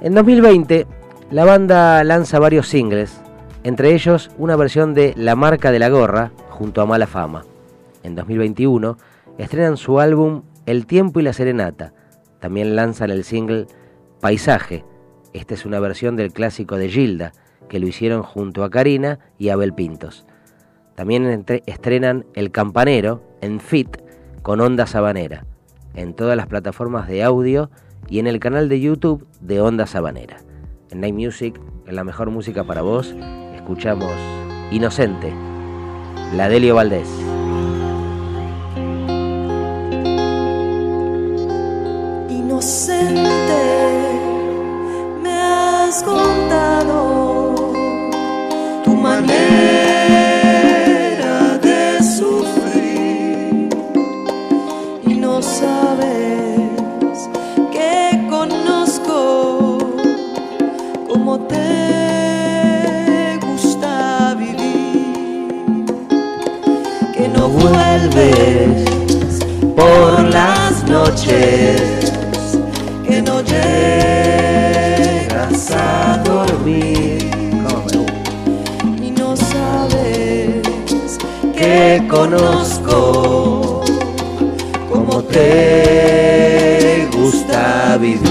En 0.00 0.14
2020 0.14 0.86
La 1.30 1.44
banda 1.44 2.02
lanza 2.04 2.38
varios 2.38 2.66
singles, 2.68 3.20
entre 3.62 3.94
ellos 3.94 4.30
una 4.38 4.56
versión 4.56 4.94
de 4.94 5.12
La 5.16 5.36
marca 5.36 5.70
de 5.70 5.78
la 5.78 5.88
gorra 5.88 6.32
junto 6.48 6.80
a 6.80 6.86
Mala 6.86 7.06
Fama. 7.06 7.44
En 8.02 8.14
2021 8.14 8.96
estrenan 9.38 9.76
su 9.76 10.00
álbum 10.00 10.42
El 10.66 10.86
tiempo 10.86 11.20
y 11.20 11.22
la 11.22 11.32
serenata. 11.32 11.92
También 12.40 12.74
lanzan 12.74 13.10
el 13.10 13.24
single 13.24 13.66
Paisaje. 14.20 14.84
Esta 15.32 15.54
es 15.54 15.64
una 15.64 15.80
versión 15.80 16.16
del 16.16 16.32
clásico 16.32 16.76
de 16.76 16.88
Gilda, 16.88 17.32
que 17.68 17.78
lo 17.78 17.86
hicieron 17.86 18.22
junto 18.22 18.64
a 18.64 18.70
Karina 18.70 19.18
y 19.38 19.50
Abel 19.50 19.72
Pintos. 19.72 20.26
También 20.94 21.46
estrenan 21.66 22.26
El 22.34 22.50
Campanero 22.50 23.22
en 23.40 23.60
Fit 23.60 23.96
con 24.42 24.60
Onda 24.60 24.86
Sabanera, 24.86 25.46
en 25.94 26.14
todas 26.14 26.36
las 26.36 26.46
plataformas 26.46 27.08
de 27.08 27.22
audio 27.22 27.70
y 28.08 28.18
en 28.18 28.26
el 28.26 28.40
canal 28.40 28.68
de 28.68 28.80
YouTube 28.80 29.26
de 29.40 29.60
Onda 29.60 29.86
Sabanera. 29.86 30.38
En 30.90 31.00
Night 31.00 31.14
Music, 31.14 31.60
en 31.86 31.96
la 31.96 32.04
mejor 32.04 32.30
música 32.30 32.64
para 32.64 32.82
vos, 32.82 33.14
escuchamos 33.54 34.12
Inocente, 34.70 35.32
la 36.34 36.48
Delio 36.48 36.74
Valdés. 36.74 37.29
Inocente, 42.60 43.64
me 45.22 45.32
has 45.32 46.02
contado 46.02 47.72
tu 48.84 48.94
manera 48.94 49.30
de 51.62 52.02
sufrir. 52.02 53.70
Y 55.06 55.14
no 55.14 55.40
sabes 55.40 56.60
que 57.72 58.26
conozco 58.28 59.78
cómo 61.08 61.40
te 61.40 63.38
gusta 63.40 64.34
vivir, 64.34 65.86
que 67.14 67.26
no 67.26 67.48
vuelves 67.48 68.84
por 69.74 70.24
las 70.28 70.84
noches, 70.84 71.99
llegas 75.10 75.70
a 75.72 76.22
dormir 76.24 77.28
y 79.02 79.10
no 79.10 79.36
sabes 79.36 81.18
que 81.56 82.02
conozco 82.08 83.82
cómo 84.90 85.22
te 85.24 87.08
gusta 87.12 87.98
vivir. 87.98 88.29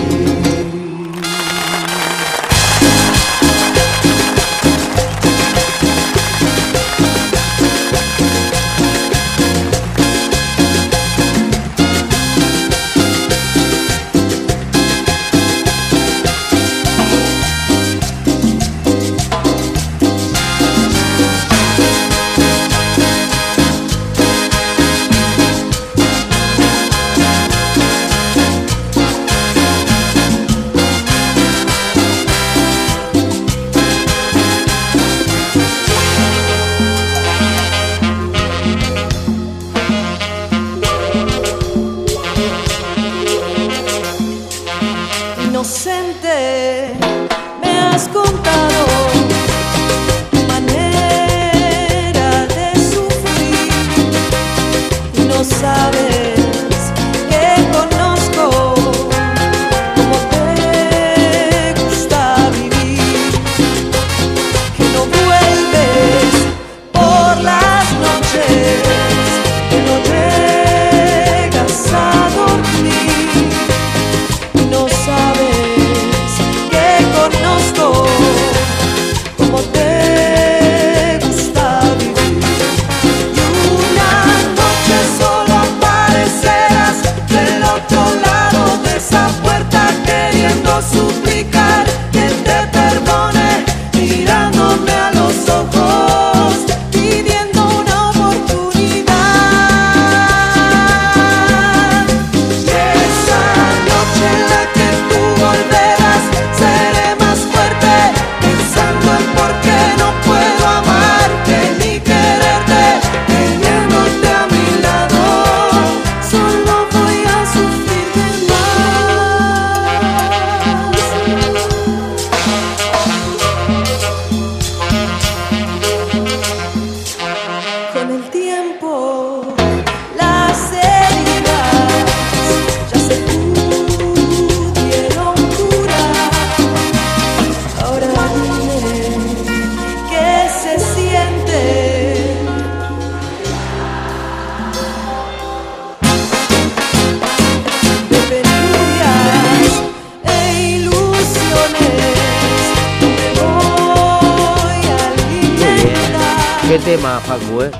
Tema, 157.21 157.63
¿eh? 157.65 157.71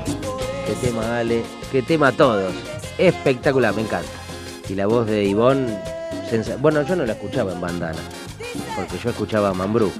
Qué 0.66 0.74
tema, 0.86 1.18
Ale. 1.18 1.42
Qué 1.72 1.82
tema 1.82 2.12
todos. 2.12 2.52
Espectacular, 2.98 3.74
me 3.74 3.82
encanta. 3.82 4.08
Y 4.68 4.74
la 4.74 4.86
voz 4.86 5.06
de 5.06 5.24
Ivonne, 5.24 5.78
bueno, 6.60 6.82
yo 6.82 6.94
no 6.96 7.04
la 7.04 7.12
escuchaba 7.14 7.52
en 7.52 7.60
bandana, 7.60 7.98
porque 8.76 8.98
yo 8.98 9.10
escuchaba 9.10 9.48
a 9.48 9.54
Mambrú, 9.54 9.90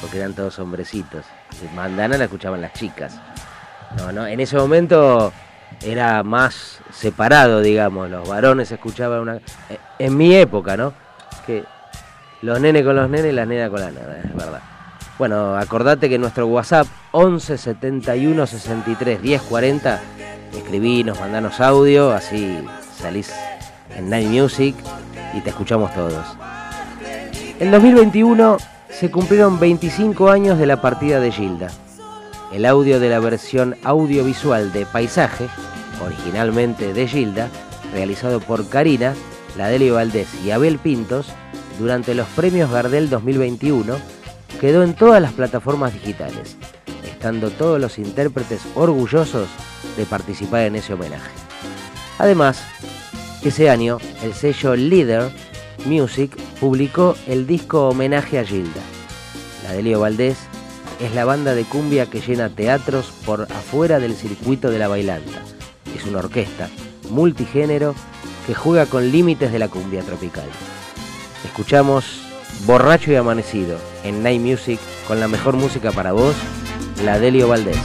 porque 0.00 0.18
eran 0.18 0.34
todos 0.34 0.58
hombrecitos. 0.58 1.24
En 1.62 1.76
bandana 1.76 2.16
la 2.18 2.24
escuchaban 2.24 2.60
las 2.60 2.72
chicas. 2.72 3.14
No, 3.98 4.10
no, 4.10 4.26
en 4.26 4.40
ese 4.40 4.56
momento 4.56 5.32
era 5.84 6.22
más 6.24 6.80
separado, 6.90 7.60
digamos. 7.60 8.10
Los 8.10 8.28
varones 8.28 8.70
escuchaban 8.72 9.20
una. 9.20 9.36
eh, 9.36 9.78
En 9.98 10.16
mi 10.16 10.34
época, 10.34 10.76
¿no? 10.76 10.92
Que 11.46 11.64
los 12.42 12.60
nenes 12.60 12.84
con 12.84 12.96
los 12.96 13.08
nenes 13.08 13.32
y 13.32 13.34
las 13.34 13.46
nenas 13.46 13.70
con 13.70 13.80
las 13.80 13.92
nenas, 13.92 14.24
es 14.24 14.34
verdad. 14.34 14.60
Bueno, 15.18 15.56
acordate 15.56 16.10
que 16.10 16.18
nuestro 16.18 16.46
WhatsApp 16.46 16.86
11 17.12 17.56
71 17.56 18.46
63 18.46 19.22
10 19.22 19.42
40, 19.42 20.00
escribinos, 20.54 21.18
mandanos 21.18 21.58
audio, 21.60 22.12
así 22.12 22.58
salís 23.00 23.32
en 23.96 24.10
Night 24.10 24.28
Music 24.28 24.74
y 25.32 25.40
te 25.40 25.50
escuchamos 25.50 25.94
todos. 25.94 26.36
En 27.58 27.70
2021 27.70 28.58
se 28.90 29.10
cumplieron 29.10 29.58
25 29.58 30.28
años 30.28 30.58
de 30.58 30.66
la 30.66 30.82
partida 30.82 31.18
de 31.18 31.32
Gilda. 31.32 31.68
El 32.52 32.66
audio 32.66 33.00
de 33.00 33.08
la 33.08 33.18
versión 33.18 33.74
audiovisual 33.84 34.70
de 34.74 34.84
Paisaje, 34.84 35.48
originalmente 36.04 36.92
de 36.92 37.08
Gilda, 37.08 37.48
realizado 37.94 38.40
por 38.40 38.68
Karina, 38.68 39.14
Ladelio 39.56 39.94
Valdés 39.94 40.28
y 40.44 40.50
Abel 40.50 40.78
Pintos, 40.78 41.28
durante 41.78 42.14
los 42.14 42.26
premios 42.28 42.70
Gardel 42.70 43.08
2021, 43.08 43.96
quedó 44.60 44.82
en 44.82 44.94
todas 44.94 45.20
las 45.20 45.32
plataformas 45.32 45.92
digitales, 45.92 46.56
estando 47.04 47.50
todos 47.50 47.80
los 47.80 47.98
intérpretes 47.98 48.60
orgullosos 48.74 49.48
de 49.96 50.04
participar 50.06 50.62
en 50.62 50.76
ese 50.76 50.94
homenaje. 50.94 51.30
Además, 52.18 52.62
ese 53.42 53.70
año 53.70 53.98
el 54.22 54.34
sello 54.34 54.74
Leader 54.74 55.30
Music 55.84 56.36
publicó 56.58 57.16
el 57.26 57.46
disco 57.46 57.88
homenaje 57.88 58.38
a 58.38 58.44
Gilda. 58.44 58.80
La 59.64 59.72
de 59.72 59.82
Leo 59.82 60.00
Valdés 60.00 60.38
es 61.00 61.14
la 61.14 61.24
banda 61.24 61.54
de 61.54 61.64
cumbia 61.64 62.06
que 62.06 62.20
llena 62.20 62.48
teatros 62.48 63.12
por 63.24 63.42
afuera 63.42 64.00
del 64.00 64.14
circuito 64.14 64.70
de 64.70 64.78
la 64.78 64.88
bailanta. 64.88 65.42
Es 65.94 66.04
una 66.06 66.18
orquesta 66.18 66.68
multigénero 67.10 67.94
que 68.46 68.54
juega 68.54 68.86
con 68.86 69.12
límites 69.12 69.52
de 69.52 69.58
la 69.58 69.68
cumbia 69.68 70.02
tropical. 70.02 70.48
Escuchamos 71.44 72.25
Borracho 72.64 73.12
y 73.12 73.16
Amanecido 73.16 73.78
en 74.04 74.22
Night 74.22 74.40
Music 74.40 74.80
con 75.06 75.20
la 75.20 75.28
mejor 75.28 75.56
música 75.56 75.92
para 75.92 76.12
vos, 76.12 76.34
la 77.04 77.18
Delio 77.18 77.48
Valdés. 77.48 77.78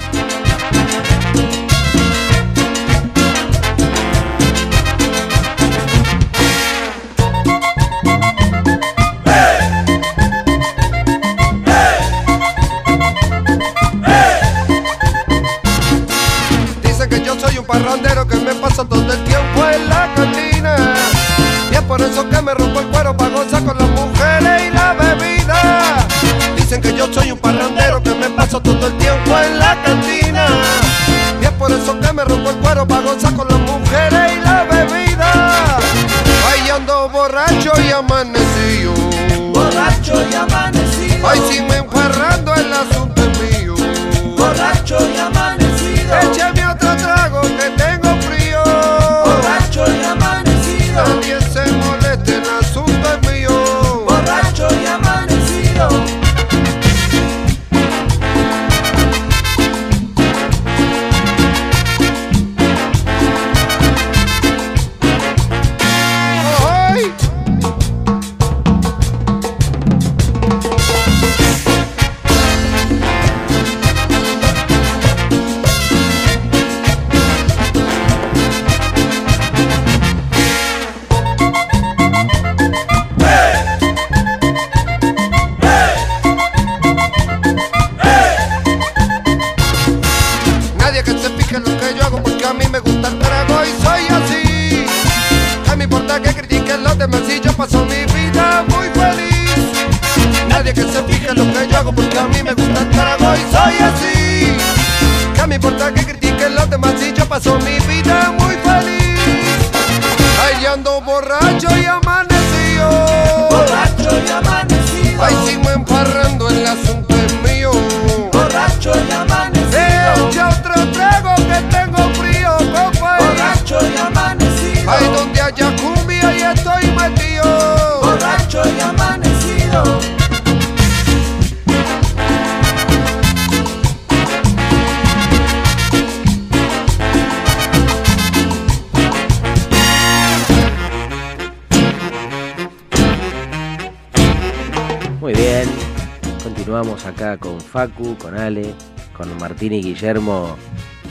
Acá 147.05 147.37
con 147.37 147.59
Facu, 147.59 148.17
con 148.17 148.37
Ale, 148.37 148.73
con 149.15 149.35
Martín 149.37 149.73
y 149.73 149.81
Guillermo 149.81 150.55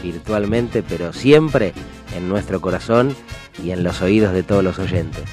virtualmente, 0.02 0.82
pero 0.82 1.12
siempre 1.12 1.72
en 2.16 2.28
nuestro 2.28 2.60
corazón 2.60 3.14
y 3.62 3.70
en 3.70 3.82
los 3.82 4.02
oídos 4.02 4.32
de 4.32 4.42
todos 4.42 4.64
los 4.64 4.78
oyentes. 4.78 5.24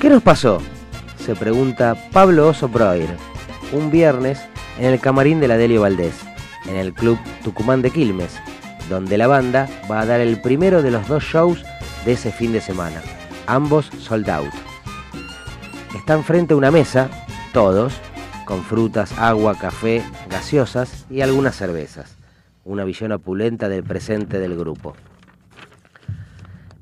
¿Qué 0.00 0.08
nos 0.08 0.22
pasó? 0.22 0.60
Se 1.24 1.34
pregunta 1.34 1.96
Pablo 2.12 2.48
Oso 2.48 2.68
Broir, 2.68 3.08
un 3.72 3.90
viernes 3.90 4.40
en 4.78 4.86
el 4.86 5.00
camarín 5.00 5.40
de 5.40 5.48
la 5.48 5.56
Delio 5.56 5.82
Valdés, 5.82 6.14
en 6.66 6.76
el 6.76 6.92
club 6.92 7.18
Tucumán 7.42 7.82
de 7.82 7.90
Quilmes, 7.90 8.36
donde 8.88 9.18
la 9.18 9.26
banda 9.26 9.68
va 9.90 10.00
a 10.00 10.06
dar 10.06 10.20
el 10.20 10.40
primero 10.40 10.82
de 10.82 10.90
los 10.90 11.08
dos 11.08 11.24
shows 11.24 11.64
de 12.04 12.12
ese 12.12 12.30
fin 12.30 12.52
de 12.52 12.60
semana, 12.60 13.02
ambos 13.46 13.90
sold 13.98 14.28
out. 14.30 14.52
Están 15.96 16.22
frente 16.22 16.54
a 16.54 16.56
una 16.56 16.70
mesa, 16.70 17.08
todos, 17.52 17.94
con 18.46 18.62
frutas, 18.62 19.18
agua, 19.18 19.58
café, 19.58 20.02
gaseosas 20.30 21.04
y 21.10 21.20
algunas 21.20 21.56
cervezas. 21.56 22.16
Una 22.64 22.84
visión 22.84 23.12
opulenta 23.12 23.68
del 23.68 23.82
presente 23.84 24.38
del 24.38 24.56
grupo. 24.56 24.94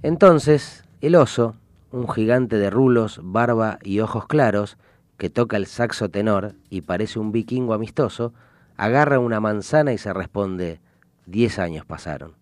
Entonces, 0.03 0.85
el 1.00 1.16
oso, 1.16 1.57
un 1.90 2.09
gigante 2.09 2.59
de 2.59 2.68
rulos, 2.70 3.18
barba 3.22 3.79
y 3.83 4.00
ojos 4.00 4.27
claros, 4.27 4.77
que 5.16 5.31
toca 5.31 5.57
el 5.57 5.66
saxo 5.66 6.11
tenor 6.11 6.55
y 6.68 6.83
parece 6.83 7.18
un 7.18 7.33
vikingo 7.33 7.72
amistoso, 7.72 8.35
agarra 8.77 9.18
una 9.18 9.40
manzana 9.40 9.92
y 9.92 9.98
se 9.98 10.12
responde, 10.12 10.81
diez 11.24 11.59
años 11.59 11.87
pasaron. 11.87 12.35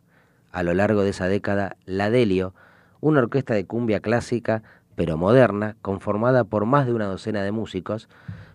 A 0.51 0.65
lo 0.65 0.75
largo 0.75 1.03
de 1.03 1.11
esa 1.11 1.29
década, 1.29 1.77
la 1.87 2.11
Delio, 2.11 2.55
una 3.01 3.21
orquesta 3.21 3.55
de 3.55 3.67
cumbia 3.67 4.01
clásica, 4.01 4.65
pero 4.97 5.17
moderna, 5.17 5.77
conformada 5.81 6.43
por 6.43 6.67
más 6.67 6.87
de 6.87 6.93
una 6.93 7.07
docena 7.07 7.43
de 7.43 7.53
músicos, 7.53 8.09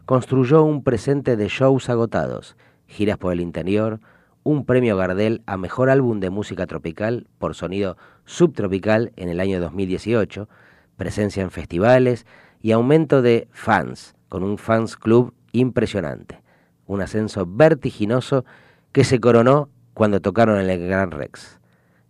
construyó 0.08 0.64
un 0.64 0.84
presente 0.84 1.36
de 1.36 1.50
shows 1.50 1.90
agotados, 1.90 2.56
giras 2.88 3.18
por 3.18 3.34
el 3.34 3.42
interior, 3.42 4.00
un 4.44 4.64
premio 4.64 4.96
Gardel 4.96 5.44
a 5.46 5.58
Mejor 5.58 5.90
Álbum 5.90 6.22
de 6.22 6.30
Música 6.30 6.66
Tropical 6.66 7.28
por 7.40 7.56
sonido 7.56 7.98
subtropical 8.24 9.12
en 9.18 9.28
el 9.28 9.42
año 9.42 9.60
2018, 9.60 10.48
presencia 10.96 11.44
en 11.44 11.52
festivales 11.52 12.26
y 12.62 12.72
aumento 12.72 13.22
de 13.22 13.50
fans, 13.52 14.16
con 14.30 14.44
un 14.44 14.58
fans 14.58 14.96
club 14.96 15.34
impresionante. 15.52 16.42
Un 16.86 17.02
ascenso 17.02 17.46
vertiginoso 17.46 18.46
que 18.94 19.04
se 19.04 19.20
coronó 19.20 19.68
cuando 19.94 20.22
tocaron 20.22 20.58
en 20.58 20.70
el 20.70 20.88
Gran 20.88 21.12
Rex. 21.12 21.60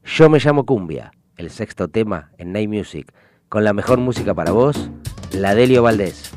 Yo 0.04 0.30
me 0.30 0.38
llamo 0.38 0.68
Cumbia, 0.68 1.14
el 1.36 1.50
sexto 1.50 1.88
tema 1.88 2.30
en 2.38 2.52
Night 2.52 2.70
Music, 2.70 3.12
con 3.50 3.64
la 3.64 3.74
mejor 3.74 3.98
música 3.98 4.36
para 4.36 4.52
vos, 4.52 4.92
la 5.32 5.56
Delio 5.56 5.82
Valdés. 5.82 6.37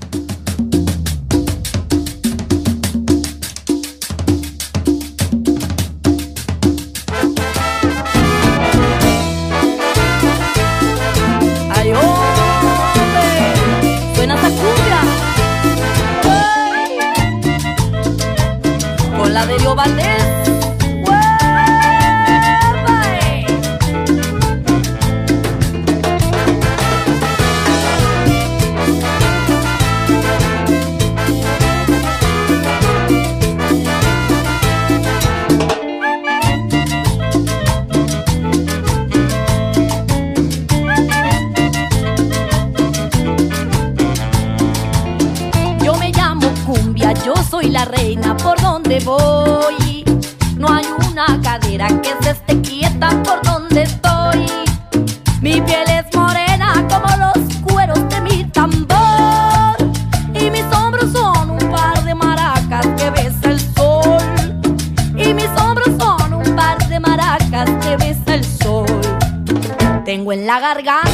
Tengo 70.73 71.10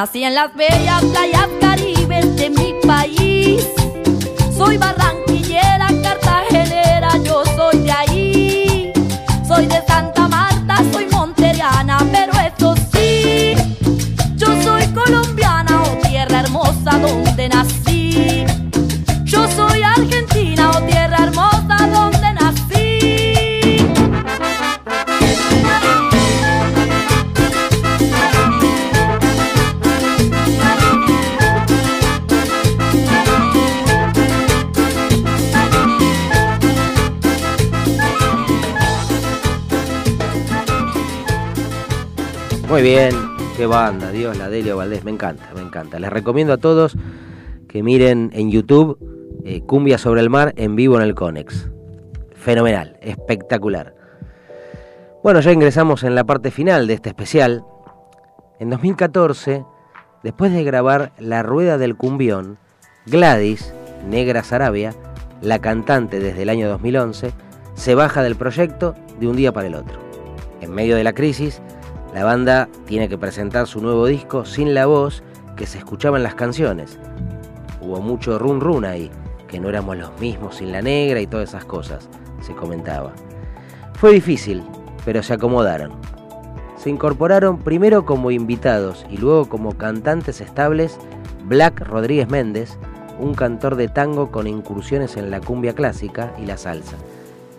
nací 0.00 0.24
en 0.24 0.34
las 0.34 0.54
bellas 0.54 1.04
playas 1.12 1.48
caribes 1.60 2.34
de 2.36 2.48
mi 2.48 2.74
país. 2.86 3.66
Soy 4.56 4.78
barranquillera, 4.78 5.19
Bien, 42.82 43.14
qué 43.58 43.66
banda, 43.66 44.10
Dios, 44.10 44.38
la 44.38 44.48
Delio 44.48 44.78
Valdés, 44.78 45.04
me 45.04 45.10
encanta, 45.10 45.50
me 45.54 45.60
encanta. 45.60 46.00
Les 46.00 46.08
recomiendo 46.08 46.54
a 46.54 46.56
todos 46.56 46.96
que 47.68 47.82
miren 47.82 48.30
en 48.32 48.50
YouTube 48.50 48.96
eh, 49.44 49.60
Cumbia 49.60 49.98
sobre 49.98 50.22
el 50.22 50.30
mar 50.30 50.54
en 50.56 50.76
vivo 50.76 50.96
en 50.96 51.02
el 51.02 51.14
Conex. 51.14 51.68
Fenomenal, 52.32 52.96
espectacular. 53.02 53.94
Bueno, 55.22 55.40
ya 55.40 55.52
ingresamos 55.52 56.04
en 56.04 56.14
la 56.14 56.24
parte 56.24 56.50
final 56.50 56.86
de 56.86 56.94
este 56.94 57.10
especial. 57.10 57.64
En 58.58 58.70
2014, 58.70 59.62
después 60.22 60.50
de 60.50 60.64
grabar 60.64 61.12
La 61.18 61.42
Rueda 61.42 61.76
del 61.76 61.96
Cumbión, 61.96 62.56
Gladys, 63.04 63.74
Negra 64.08 64.42
Sarabia, 64.42 64.94
la 65.42 65.58
cantante 65.58 66.18
desde 66.18 66.42
el 66.42 66.48
año 66.48 66.66
2011, 66.70 67.32
se 67.74 67.94
baja 67.94 68.22
del 68.22 68.36
proyecto 68.36 68.94
de 69.20 69.28
un 69.28 69.36
día 69.36 69.52
para 69.52 69.66
el 69.66 69.74
otro. 69.74 70.00
En 70.62 70.72
medio 70.72 70.96
de 70.96 71.04
la 71.04 71.12
crisis, 71.12 71.60
la 72.14 72.24
banda 72.24 72.68
tiene 72.86 73.08
que 73.08 73.18
presentar 73.18 73.66
su 73.66 73.80
nuevo 73.80 74.06
disco 74.06 74.44
sin 74.44 74.74
la 74.74 74.86
voz 74.86 75.22
que 75.56 75.66
se 75.66 75.78
escuchaba 75.78 76.16
en 76.16 76.24
las 76.24 76.34
canciones. 76.34 76.98
Hubo 77.80 78.00
mucho 78.00 78.38
run 78.38 78.60
run 78.60 78.84
ahí, 78.84 79.10
que 79.46 79.60
no 79.60 79.68
éramos 79.68 79.96
los 79.96 80.18
mismos 80.20 80.56
sin 80.56 80.72
la 80.72 80.82
negra 80.82 81.20
y 81.20 81.26
todas 81.26 81.50
esas 81.50 81.64
cosas, 81.64 82.08
se 82.40 82.54
comentaba. 82.54 83.12
Fue 83.94 84.12
difícil, 84.12 84.62
pero 85.04 85.22
se 85.22 85.34
acomodaron. 85.34 85.92
Se 86.76 86.90
incorporaron 86.90 87.58
primero 87.58 88.06
como 88.06 88.30
invitados 88.30 89.06
y 89.10 89.18
luego 89.18 89.48
como 89.48 89.76
cantantes 89.76 90.40
estables 90.40 90.98
Black 91.44 91.80
Rodríguez 91.80 92.28
Méndez, 92.30 92.78
un 93.18 93.34
cantor 93.34 93.76
de 93.76 93.88
tango 93.88 94.30
con 94.30 94.46
incursiones 94.46 95.16
en 95.16 95.30
la 95.30 95.40
cumbia 95.40 95.74
clásica 95.74 96.32
y 96.38 96.46
la 96.46 96.56
salsa, 96.56 96.96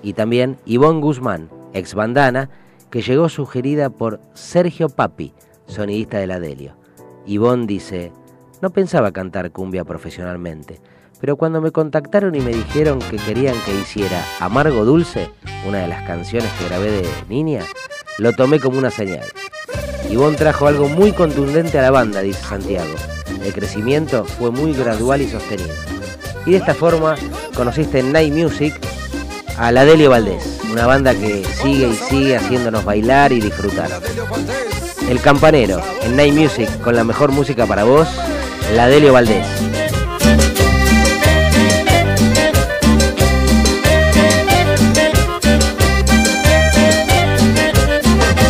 y 0.01 0.13
también 0.13 0.57
Ivonne 0.65 1.01
Guzmán, 1.01 1.49
ex 1.73 1.93
bandana, 1.93 2.49
que 2.91 3.01
llegó 3.01 3.29
sugerida 3.29 3.89
por 3.89 4.19
Sergio 4.33 4.89
Papi, 4.89 5.33
sonidista 5.65 6.19
de 6.19 6.27
la 6.27 6.39
Delio. 6.39 6.75
Ivonne 7.25 7.65
dice, 7.65 8.11
no 8.61 8.71
pensaba 8.71 9.11
cantar 9.11 9.51
cumbia 9.51 9.85
profesionalmente, 9.85 10.81
pero 11.19 11.37
cuando 11.37 11.61
me 11.61 11.71
contactaron 11.71 12.35
y 12.35 12.41
me 12.41 12.51
dijeron 12.51 12.99
que 12.99 13.17
querían 13.17 13.55
que 13.65 13.73
hiciera 13.73 14.23
Amargo 14.39 14.85
Dulce, 14.85 15.29
una 15.67 15.79
de 15.79 15.87
las 15.87 16.03
canciones 16.03 16.51
que 16.53 16.65
grabé 16.65 16.91
de 16.91 17.09
niña, 17.29 17.63
lo 18.17 18.33
tomé 18.33 18.59
como 18.59 18.77
una 18.77 18.91
señal. 18.91 19.27
Ivonne 20.09 20.35
trajo 20.35 20.67
algo 20.67 20.89
muy 20.89 21.13
contundente 21.13 21.79
a 21.79 21.83
la 21.83 21.91
banda, 21.91 22.21
dice 22.21 22.43
Santiago. 22.43 22.93
El 23.43 23.53
crecimiento 23.53 24.25
fue 24.25 24.51
muy 24.51 24.73
gradual 24.73 25.21
y 25.21 25.29
sostenido. 25.29 25.73
Y 26.45 26.51
de 26.51 26.57
esta 26.57 26.73
forma 26.73 27.15
conociste 27.55 28.03
Night 28.03 28.33
Music 28.33 28.73
a 29.61 29.71
la 29.71 29.85
Delio 29.85 30.09
Valdés, 30.09 30.59
una 30.71 30.87
banda 30.87 31.13
que 31.13 31.45
sigue 31.61 31.89
y 31.89 31.93
sigue 31.93 32.35
haciéndonos 32.35 32.83
bailar 32.83 33.31
y 33.31 33.39
disfrutar. 33.39 33.91
El 35.07 35.21
Campanero, 35.21 35.79
en 36.01 36.15
Night 36.15 36.33
Music, 36.33 36.81
con 36.81 36.95
la 36.95 37.03
mejor 37.03 37.31
música 37.31 37.67
para 37.67 37.83
vos, 37.83 38.07
la 38.73 38.87
Delio 38.87 39.13
Valdés. 39.13 39.45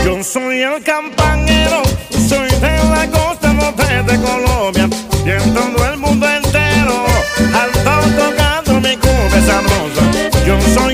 Yo 0.05 0.23
soy 0.23 0.61
el 0.61 0.81
campanero, 0.81 1.81
soy 2.29 2.47
de 2.47 2.77
la 2.89 3.05
costa 3.11 3.51
norte 3.51 3.83
de 3.83 4.17
Colombia 4.21 4.89
y 5.25 5.29
en 5.29 5.53
todo 5.53 5.91
el 5.91 5.97
mundo 5.97 6.25
entero 6.25 7.05
ando 7.37 8.23
tocando 8.23 8.79
mi 8.79 8.95
cumbia 8.95 9.41
sabrosa. 9.45 10.31
Yo 10.45 10.59
soy 10.73 10.90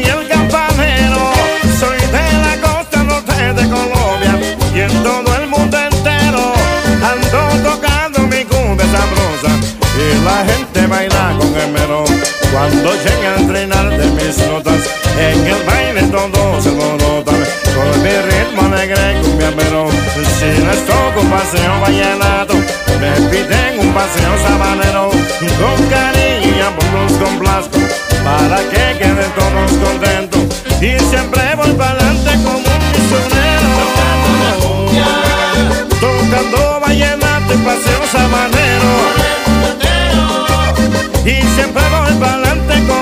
Cuando 12.58 12.89
llega 12.91 13.36
a 13.36 13.38
entrenar 13.39 13.88
de 13.95 14.05
mis 14.14 14.36
notas, 14.47 14.82
en 15.20 15.45
el 15.45 15.64
baile 15.64 16.01
todos 16.10 16.64
se 16.64 16.70
alborotan. 16.70 17.38
Con 17.76 18.01
mi 18.01 18.10
ritmo 18.10 18.64
alegre 18.64 19.22
cumbia 19.22 19.51
pero 19.55 19.88
si 20.39 20.49
les 20.66 20.84
toco 20.88 21.22
un 21.22 21.30
paseo 21.30 21.80
vallenato, 21.80 22.55
me 22.99 23.12
piden 23.30 23.80
un 23.80 23.93
paseo 23.93 24.34
sabanero. 24.41 25.12
Con 25.62 25.86
cariño 25.86 26.58
y 26.58 26.60
ambos 26.60 26.86
los 26.93 27.12
complazco, 27.22 27.78
para 28.26 28.58
que 28.72 28.97
queden 28.97 29.32
todos 29.38 29.72
contentos. 29.86 30.41
Y 30.82 30.97
siempre 31.12 31.43
voy 31.58 31.74
para 31.74 31.91
adelante 31.91 32.32
como 32.43 32.58
un 32.58 32.84
misionero. 32.91 33.72
Tocando 36.01 36.80
vallenato 36.80 37.53
y 37.53 37.58
paseo 37.58 38.01
sabanero. 38.12 38.91
Y 41.24 41.36
siempre 41.55 41.84
voy 41.91 42.14
para 42.20 42.46
adelante 42.70 42.96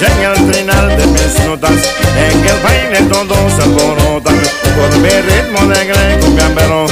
llega 0.00 0.32
el 0.32 0.54
final 0.54 0.88
de 0.96 1.06
mis 1.06 1.46
notas. 1.46 1.78
En 2.16 2.44
el 2.46 2.60
baile 2.62 3.00
todos 3.10 3.52
se 3.52 3.62
alborotan 3.62 4.38
por 4.76 4.90
mi 4.98 5.08
ritmo 5.08 5.66
de 5.66 5.84
greco 5.86 6.34
gambero. 6.36 6.86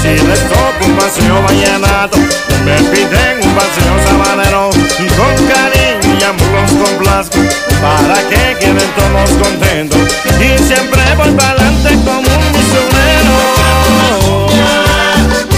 Si 0.00 0.08
les 0.08 0.40
toco 0.48 0.84
un 0.86 0.96
paseo 0.96 1.42
vallenato, 1.42 2.18
me 2.64 2.76
piden 2.90 3.42
un 3.42 3.54
paseo 3.54 3.94
sabanero. 4.06 4.70
Con 5.16 5.34
cariño 5.46 6.18
y 6.18 6.22
amor 6.22 6.50
los 6.52 6.72
complazco 6.72 7.38
para 7.80 8.16
que 8.28 8.56
queden 8.60 8.90
todos 8.96 9.30
contentos. 9.42 10.00
Y 10.38 10.58
siempre 10.62 11.02
voy 11.16 11.32
para 11.32 11.50
adelante 11.50 11.90
como 12.04 12.28
un 12.38 12.46
misionero. 12.52 13.38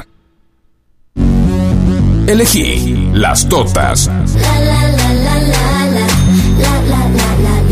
Elegí 2.31 3.09
las 3.11 3.49
totas. 3.49 4.09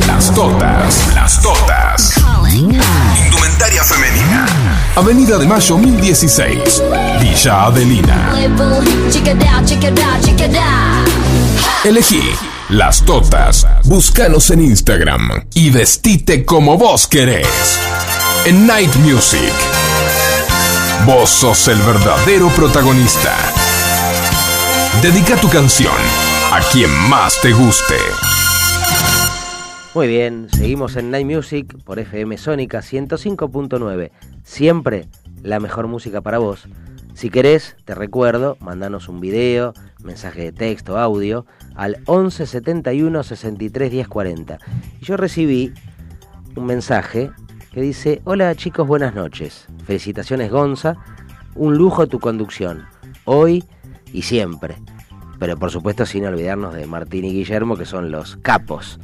Las 0.05 0.33
totas, 0.35 1.15
las 1.15 1.41
totas. 1.41 2.13
Indumentaria 2.51 3.85
femenina. 3.85 4.45
Avenida 4.97 5.37
de 5.37 5.47
Mayo 5.47 5.77
1016, 5.77 6.83
Villa 7.21 7.67
Adelina. 7.67 8.33
Elegí 11.85 12.23
las 12.67 13.05
totas. 13.05 13.65
Búscanos 13.85 14.49
en 14.49 14.59
Instagram 14.59 15.45
y 15.53 15.69
vestite 15.69 16.43
como 16.43 16.77
vos 16.77 17.07
querés. 17.07 17.47
En 18.43 18.67
Night 18.67 18.93
Music. 18.97 19.53
Vos 21.05 21.29
sos 21.29 21.69
el 21.69 21.77
verdadero 21.77 22.49
protagonista. 22.49 23.37
Dedica 24.97 25.39
tu 25.39 25.47
canción 25.47 25.93
a 26.51 26.59
quien 26.73 26.89
más 27.09 27.39
te 27.41 27.53
guste. 27.53 27.95
Muy 29.95 30.07
bien, 30.07 30.49
seguimos 30.51 30.97
en 30.97 31.09
Night 31.09 31.25
Music 31.25 31.81
por 31.85 31.99
FM 31.99 32.37
Sónica 32.37 32.79
105.9. 32.79 34.11
Siempre 34.43 35.07
la 35.41 35.61
mejor 35.61 35.87
música 35.87 36.19
para 36.19 36.39
vos. 36.39 36.67
Si 37.13 37.29
querés, 37.29 37.77
te 37.85 37.95
recuerdo, 37.95 38.57
mandanos 38.59 39.07
un 39.07 39.21
video, 39.21 39.73
mensaje 40.03 40.41
de 40.41 40.51
texto, 40.51 40.97
audio 40.97 41.45
al 41.75 41.99
11 42.05 42.45
71 42.45 43.23
63 43.23 43.91
10 43.91 44.07
40. 44.09 44.57
Y 44.99 45.05
yo 45.05 45.15
recibí 45.15 45.73
un 46.57 46.65
mensaje 46.65 47.31
que 47.71 47.79
dice: 47.79 48.21
Hola 48.25 48.53
chicos, 48.55 48.85
buenas 48.85 49.15
noches. 49.15 49.65
Felicitaciones 49.85 50.51
Gonza, 50.51 50.97
un 51.55 51.77
lujo 51.77 52.07
tu 52.07 52.19
conducción, 52.19 52.85
hoy 53.23 53.63
y 54.13 54.23
siempre. 54.23 54.75
Pero 55.39 55.57
por 55.57 55.71
supuesto 55.71 56.05
sin 56.05 56.25
olvidarnos 56.25 56.73
de 56.73 56.85
Martín 56.85 57.25
y 57.25 57.31
Guillermo, 57.31 57.77
que 57.77 57.85
son 57.85 58.11
los 58.11 58.37
capos. 58.37 58.99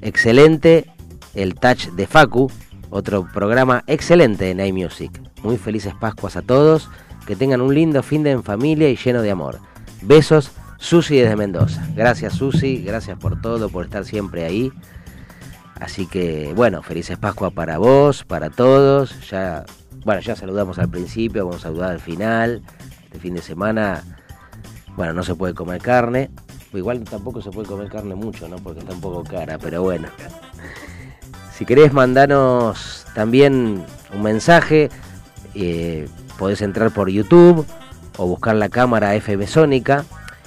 Excelente 0.00 0.86
el 1.34 1.54
touch 1.54 1.88
de 1.90 2.06
Facu, 2.06 2.50
otro 2.90 3.26
programa 3.32 3.84
excelente 3.86 4.44
de 4.44 4.54
Night 4.54 4.74
Music. 4.74 5.20
Muy 5.42 5.56
felices 5.56 5.94
Pascuas 5.98 6.36
a 6.36 6.42
todos, 6.42 6.90
que 7.26 7.36
tengan 7.36 7.60
un 7.60 7.74
lindo 7.74 8.02
fin 8.02 8.22
de 8.22 8.32
en 8.32 8.42
familia 8.42 8.90
y 8.90 8.96
lleno 8.96 9.22
de 9.22 9.30
amor. 9.30 9.60
Besos, 10.02 10.50
Susi 10.78 11.16
desde 11.16 11.36
Mendoza. 11.36 11.86
Gracias 11.94 12.34
Susi, 12.34 12.82
gracias 12.82 13.18
por 13.18 13.40
todo, 13.40 13.68
por 13.68 13.84
estar 13.84 14.04
siempre 14.04 14.44
ahí. 14.44 14.72
Así 15.80 16.06
que 16.06 16.52
bueno, 16.54 16.82
felices 16.82 17.18
Pascuas 17.18 17.52
para 17.52 17.78
vos, 17.78 18.24
para 18.24 18.50
todos. 18.50 19.28
Ya, 19.30 19.64
bueno, 20.04 20.20
ya 20.20 20.36
saludamos 20.36 20.78
al 20.78 20.88
principio, 20.88 21.46
vamos 21.46 21.62
a 21.62 21.68
saludar 21.68 21.90
al 21.92 22.00
final. 22.00 22.62
Este 23.04 23.18
fin 23.18 23.34
de 23.34 23.42
semana, 23.42 24.02
bueno, 24.96 25.12
no 25.12 25.22
se 25.22 25.34
puede 25.34 25.54
comer 25.54 25.80
carne. 25.80 26.30
Igual 26.72 27.04
tampoco 27.04 27.42
se 27.42 27.50
puede 27.50 27.68
comer 27.68 27.88
carne 27.88 28.14
mucho, 28.14 28.48
¿no? 28.48 28.56
Porque 28.56 28.80
está 28.80 28.92
un 28.92 29.00
poco 29.00 29.24
cara, 29.24 29.58
pero 29.58 29.82
bueno. 29.82 30.08
Si 31.54 31.66
querés 31.66 31.92
mandanos 31.92 33.06
también 33.14 33.84
un 34.14 34.22
mensaje, 34.22 34.90
eh, 35.54 36.08
podés 36.38 36.62
entrar 36.62 36.90
por 36.92 37.10
YouTube 37.10 37.66
o 38.16 38.26
buscar 38.26 38.56
la 38.56 38.68
cámara 38.68 39.14
FM 39.14 39.46
Sónica 39.46 40.04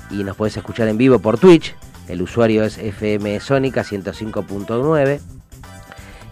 y 0.09 0.23
nos 0.23 0.35
podés 0.35 0.57
escuchar 0.57 0.87
en 0.87 0.97
vivo 0.97 1.19
por 1.19 1.37
Twitch. 1.37 1.75
El 2.07 2.21
usuario 2.21 2.63
es 2.63 2.77
FM 2.77 3.39
Sónica 3.39 3.83
105.9. 3.83 5.19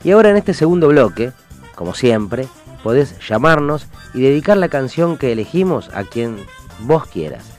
Y 0.04 0.12
ahora 0.12 0.30
en 0.30 0.38
este 0.38 0.54
segundo 0.54 0.88
bloque, 0.90 1.32
como 1.76 1.94
siempre, 1.94 2.48
podés 2.84 3.16
llamarnos 3.28 3.88
y 4.14 4.22
dedicar 4.22 4.58
la 4.58 4.70
canción 4.70 5.18
que 5.18 5.32
elegimos 5.32 5.90
a 5.94 6.04
quien 6.04 6.38
vos 6.82 7.06
quieras. 7.08 7.53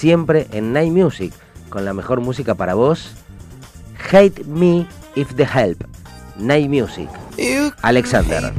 Siempre 0.00 0.46
en 0.52 0.72
Night 0.72 0.90
Music, 0.90 1.30
con 1.68 1.84
la 1.84 1.92
mejor 1.92 2.22
música 2.22 2.54
para 2.54 2.72
vos. 2.72 3.10
Hate 4.10 4.44
Me 4.46 4.86
If 5.14 5.34
The 5.34 5.44
Help. 5.44 5.84
Night 6.38 6.70
Music. 6.70 7.06
Alexander. 7.82 8.50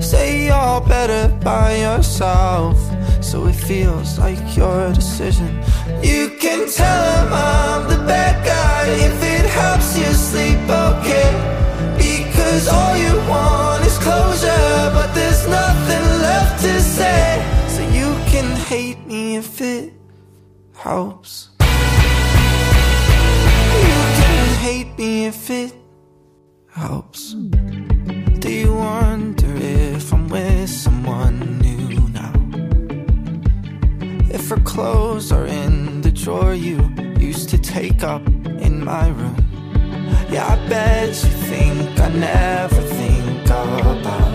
Say 0.00 0.46
you're 0.46 0.80
better 0.88 1.28
by 1.44 1.76
yourself, 1.76 2.76
so 3.20 3.46
it 3.46 3.54
feels 3.54 4.18
like 4.18 4.56
your 4.56 4.92
decision. 4.92 5.62
You 6.02 6.30
can 6.40 6.66
tell 6.68 7.04
him 7.14 7.32
I'm 7.32 7.88
the 7.88 8.02
bad 8.04 8.44
guy 8.44 8.88
if 8.88 9.22
it 9.22 9.46
helps 9.48 9.96
you 9.96 10.12
sleep 10.12 10.58
okay. 10.68 11.30
Because 11.96 12.66
all 12.66 12.96
you 12.96 13.14
want 13.30 13.86
is 13.86 13.96
closure, 13.98 14.90
but 14.92 15.14
there's 15.14 15.46
nothing 15.46 15.83
say. 16.94 17.42
So 17.68 17.82
you 17.98 18.08
can 18.30 18.48
hate 18.70 19.04
me 19.06 19.36
if 19.36 19.60
it 19.60 19.92
helps. 20.76 21.50
You 23.86 24.00
can 24.20 24.46
hate 24.66 24.96
me 24.98 25.26
if 25.26 25.50
it 25.50 25.72
helps. 26.70 27.34
Do 28.44 28.50
you 28.62 28.72
wonder 28.74 29.52
if 29.56 30.12
I'm 30.12 30.28
with 30.28 30.70
someone 30.70 31.58
new 31.58 31.98
now? 32.20 32.34
If 34.36 34.48
her 34.50 34.62
clothes 34.72 35.32
are 35.32 35.46
in 35.46 36.02
the 36.02 36.12
drawer 36.12 36.54
you 36.54 36.78
used 37.18 37.48
to 37.48 37.58
take 37.58 38.04
up 38.04 38.24
in 38.66 38.84
my 38.84 39.08
room. 39.08 39.36
Yeah, 40.30 40.46
I 40.54 40.56
bet 40.68 41.08
you 41.08 41.34
think 41.50 42.00
I 42.00 42.08
never 42.08 42.82
think 42.98 43.46
about 43.46 44.33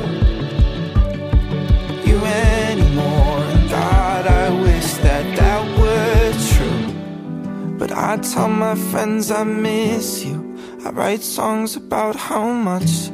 I 8.01 8.15
tell 8.17 8.47
my 8.47 8.75
friends 8.75 9.29
I 9.29 9.43
miss 9.43 10.23
you. 10.23 10.57
I 10.85 10.91
write 10.91 11.21
songs 11.21 11.75
about 11.75 12.15
how 12.15 12.47
much 12.49 13.11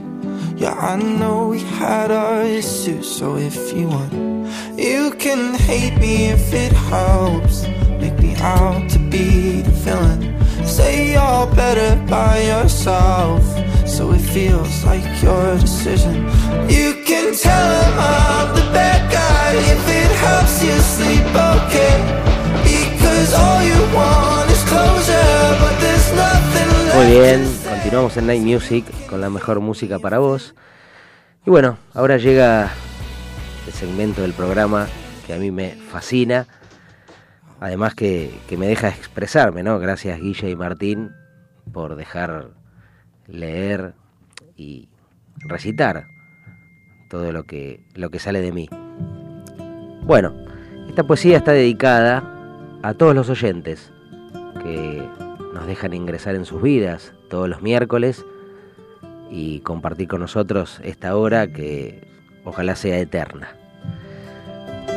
yeah, 0.57 0.73
I 0.73 0.95
know 0.95 1.49
we 1.49 1.59
had 1.59 2.11
our 2.11 2.43
issues, 2.43 3.13
so 3.13 3.35
if 3.35 3.73
you 3.73 3.87
want, 3.87 4.13
you 4.79 5.11
can 5.17 5.55
hate 5.55 5.97
me 5.99 6.27
if 6.27 6.53
it 6.53 6.71
helps. 6.71 7.67
Make 7.99 8.17
me 8.19 8.35
out 8.37 8.89
to 8.91 8.99
be 8.99 9.61
the 9.63 9.71
villain. 9.71 10.21
Say 10.65 11.13
you're 11.13 11.47
better 11.55 11.91
by 12.05 12.41
yourself, 12.43 13.43
so 13.85 14.11
it 14.11 14.21
feels 14.21 14.85
like 14.85 15.05
your 15.21 15.57
decision. 15.57 16.25
You 16.69 17.03
can 17.05 17.35
tell 17.35 17.69
him 17.81 17.99
I'm 17.99 18.55
the 18.55 18.67
bad 18.71 19.01
guy 19.11 19.55
if 19.73 19.83
it 20.01 20.11
helps 20.25 20.63
you 20.63 20.77
sleep 20.95 21.27
okay. 21.51 21.97
Because 22.63 23.33
all 23.33 23.61
you 23.63 23.95
want 23.95 24.24
Muy 27.05 27.19
bien. 27.19 27.43
Continuamos 27.69 28.17
en 28.17 28.25
Night 28.25 28.41
Music 28.41 28.83
con 29.07 29.21
la 29.21 29.29
mejor 29.29 29.59
música 29.59 29.99
para 29.99 30.17
vos. 30.17 30.55
Y 31.45 31.51
bueno, 31.51 31.77
ahora 31.93 32.17
llega 32.17 32.71
el 33.67 33.73
segmento 33.73 34.23
del 34.23 34.33
programa 34.33 34.87
que 35.27 35.35
a 35.35 35.37
mí 35.37 35.51
me 35.51 35.75
fascina. 35.75 36.47
Además 37.59 37.93
que, 37.93 38.33
me 38.57 38.65
deja 38.65 38.89
expresarme, 38.89 39.61
¿no? 39.61 39.77
Gracias 39.77 40.19
Guille 40.19 40.49
y 40.49 40.55
Martín 40.55 41.11
por 41.71 41.95
dejar 41.95 42.49
leer 43.27 43.93
y 44.57 44.89
recitar 45.37 46.07
todo 47.07 47.31
lo 47.31 47.43
que, 47.43 47.85
lo 47.93 48.09
que 48.09 48.17
sale 48.17 48.41
de 48.41 48.51
mí. 48.51 48.67
Bueno, 50.01 50.33
esta 50.89 51.03
poesía 51.03 51.37
está 51.37 51.51
dedicada 51.51 52.23
a 52.81 52.95
todos 52.95 53.13
los 53.13 53.29
oyentes 53.29 53.91
que 54.63 55.07
nos 55.55 55.65
dejan 55.67 55.93
ingresar 55.93 56.35
en 56.35 56.43
sus 56.43 56.61
vidas, 56.61 57.13
todos 57.29 57.47
los 57.47 57.61
miércoles 57.61 58.25
y 59.31 59.61
compartir 59.61 60.09
con 60.09 60.19
nosotros 60.19 60.81
esta 60.83 61.15
hora 61.15 61.47
que 61.47 62.09
ojalá 62.43 62.75
sea 62.75 62.99
eterna. 62.99 63.55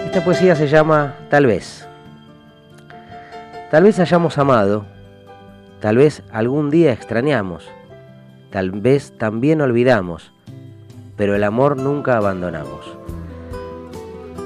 Esta 0.05 0.25
poesía 0.25 0.57
se 0.57 0.67
llama 0.67 1.15
Tal 1.31 1.47
vez. 1.47 1.89
Tal 3.71 3.85
vez 3.85 4.01
hayamos 4.01 4.37
amado, 4.37 4.85
tal 5.81 5.97
vez 5.97 6.25
algún 6.33 6.71
día 6.71 6.93
extrañamos, 6.93 7.71
tal 8.51 8.73
vez 8.73 9.17
también 9.17 9.61
olvidamos, 9.61 10.33
pero 11.17 11.37
el 11.37 11.45
amor 11.45 11.77
nunca 11.77 12.17
abandonamos. 12.17 12.99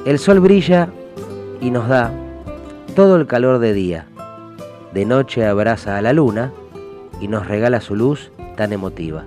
El 0.05 0.19
sol 0.19 0.41
brilla 0.41 0.91
y 1.63 1.71
nos 1.71 1.89
da 1.89 2.13
todo 2.95 3.17
el 3.17 3.27
calor 3.27 3.61
de 3.61 3.73
día. 3.73 4.07
De 4.93 5.07
noche 5.07 5.47
abraza 5.47 5.97
a 5.97 6.03
la 6.03 6.13
luna 6.13 6.53
y 7.21 7.29
nos 7.29 7.47
regala 7.47 7.81
su 7.81 7.97
luz 7.97 8.31
tan 8.57 8.73
emotiva. 8.73 9.25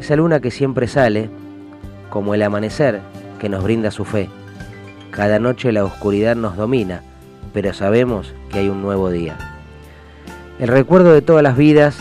Esa 0.00 0.16
luna 0.16 0.40
que 0.40 0.50
siempre 0.50 0.88
sale, 0.88 1.28
como 2.08 2.34
el 2.34 2.42
amanecer 2.42 3.00
que 3.38 3.48
nos 3.48 3.62
brinda 3.62 3.90
su 3.90 4.04
fe. 4.04 4.30
Cada 5.10 5.38
noche 5.38 5.72
la 5.72 5.84
oscuridad 5.84 6.34
nos 6.34 6.56
domina, 6.56 7.02
pero 7.52 7.74
sabemos 7.74 8.34
que 8.50 8.60
hay 8.60 8.68
un 8.68 8.80
nuevo 8.80 9.10
día. 9.10 9.36
El 10.58 10.68
recuerdo 10.68 11.12
de 11.12 11.22
todas 11.22 11.42
las 11.42 11.56
vidas 11.56 11.98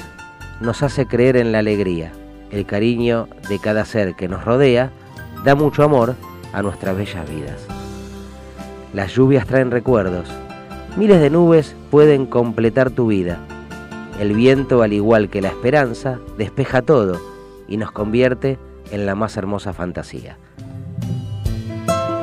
nos 0.62 0.84
hace 0.84 1.06
creer 1.06 1.36
en 1.38 1.52
la 1.52 1.60
alegría. 1.60 2.12
El 2.50 2.66
cariño 2.66 3.28
de 3.50 3.60
cada 3.60 3.84
ser 3.84 4.16
que 4.16 4.28
nos 4.30 4.46
rodea 4.46 4.92
da 5.44 5.54
mucho 5.54 5.84
amor 5.84 6.16
a 6.54 6.62
nuestras 6.62 6.96
bellas 6.96 7.30
vidas. 7.30 7.68
Las 8.94 9.14
lluvias 9.14 9.46
traen 9.46 9.70
recuerdos. 9.70 10.30
Miles 10.98 11.22
de 11.22 11.30
nubes 11.30 11.76
pueden 11.90 12.26
completar 12.26 12.90
tu 12.90 13.08
vida 13.08 13.40
el 14.20 14.34
viento, 14.34 14.82
al 14.82 14.94
igual 14.94 15.30
que 15.30 15.42
la 15.42 15.50
esperanza, 15.50 16.20
despeja 16.38 16.82
todo 16.82 17.22
y 17.68 17.78
nos 17.78 17.92
convierte 17.92 18.58
en 18.92 19.06
la 19.06 19.14
más 19.14 19.38
hermosa 19.38 19.74
fantasía. 19.74 20.38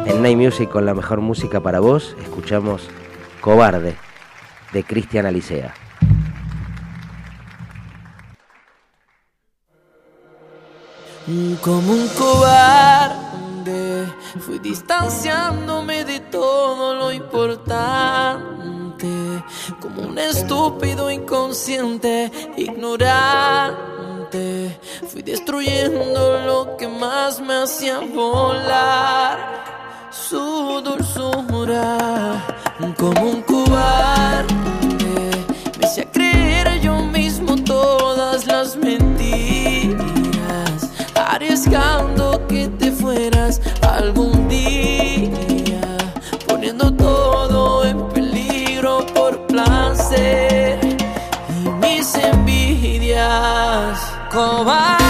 En 0.06 0.22
Night 0.22 0.36
Music 0.36 0.68
con 0.68 0.86
la 0.86 0.94
mejor 0.94 1.20
música 1.20 1.60
para 1.60 1.80
vos, 1.80 2.16
escuchamos 2.22 2.88
Cobarde 3.40 3.94
de 4.72 4.82
Cristian 4.82 5.26
Alicea. 5.26 5.72
Como 11.62 11.92
un 11.92 12.08
cobarde, 12.18 13.14
fui 14.40 14.58
distanciándome 14.58 16.04
de 16.04 16.20
todo 16.20 16.94
lo 16.94 17.12
importante. 17.12 18.14
Como 19.80 20.02
un 20.02 20.18
estúpido 20.18 21.10
inconsciente, 21.10 22.30
ignorante. 22.56 23.80
Fui 25.08 25.22
destruyendo 25.22 26.40
lo 26.46 26.76
que 26.76 26.88
más 26.88 27.40
me 27.40 27.54
hacía 27.62 28.00
volar. 28.00 29.64
Su 30.10 30.80
dulzura, 30.82 32.44
como 32.98 33.20
un 33.22 33.42
cobarde, 33.42 34.54
me 35.78 35.86
hacía 35.86 36.10
creer 36.10 36.80
yo 36.80 36.96
mismo 36.98 37.56
todas 37.56 38.46
las 38.46 38.76
mentiras 38.76 39.74
arriesgando 41.34 42.23
envidias. 54.34 54.64
Cobarde, 54.64 55.03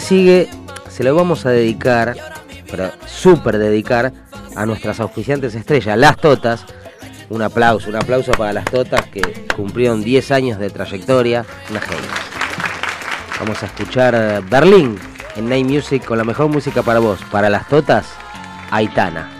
sigue 0.00 0.48
se 0.88 1.04
lo 1.04 1.14
vamos 1.14 1.46
a 1.46 1.50
dedicar, 1.50 2.16
pero 2.70 2.90
súper 3.06 3.58
dedicar, 3.58 4.12
a 4.56 4.66
nuestras 4.66 5.00
auspiciantes 5.00 5.54
estrellas, 5.54 5.96
las 5.96 6.16
Totas. 6.16 6.64
Un 7.28 7.42
aplauso, 7.42 7.88
un 7.88 7.96
aplauso 7.96 8.32
para 8.32 8.52
las 8.52 8.64
Totas 8.64 9.06
que 9.06 9.46
cumplieron 9.54 10.02
10 10.02 10.30
años 10.32 10.58
de 10.58 10.70
trayectoria. 10.70 11.44
Vamos 13.38 13.62
a 13.62 13.66
escuchar 13.66 14.42
Berlín 14.50 14.98
en 15.36 15.48
Night 15.48 15.66
Music 15.66 16.04
con 16.04 16.18
la 16.18 16.24
mejor 16.24 16.48
música 16.48 16.82
para 16.82 16.98
vos. 16.98 17.20
Para 17.30 17.48
las 17.48 17.68
Totas, 17.68 18.06
Aitana. 18.70 19.39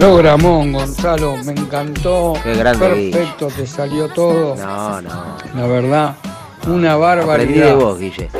Programón, 0.00 0.72
Gonzalo, 0.72 1.36
me 1.44 1.52
encantó. 1.52 2.32
Qué 2.42 2.54
grande, 2.54 2.88
Perfecto, 3.12 3.48
te 3.48 3.66
salió 3.66 4.08
todo. 4.08 4.56
No, 4.56 5.02
no. 5.02 5.10
La 5.54 5.66
verdad, 5.66 6.16
una 6.66 6.94
Aprendí 6.94 7.00
barbaridad. 7.02 7.66
de 7.66 7.74
vos, 7.74 7.98
Guille. 7.98 8.30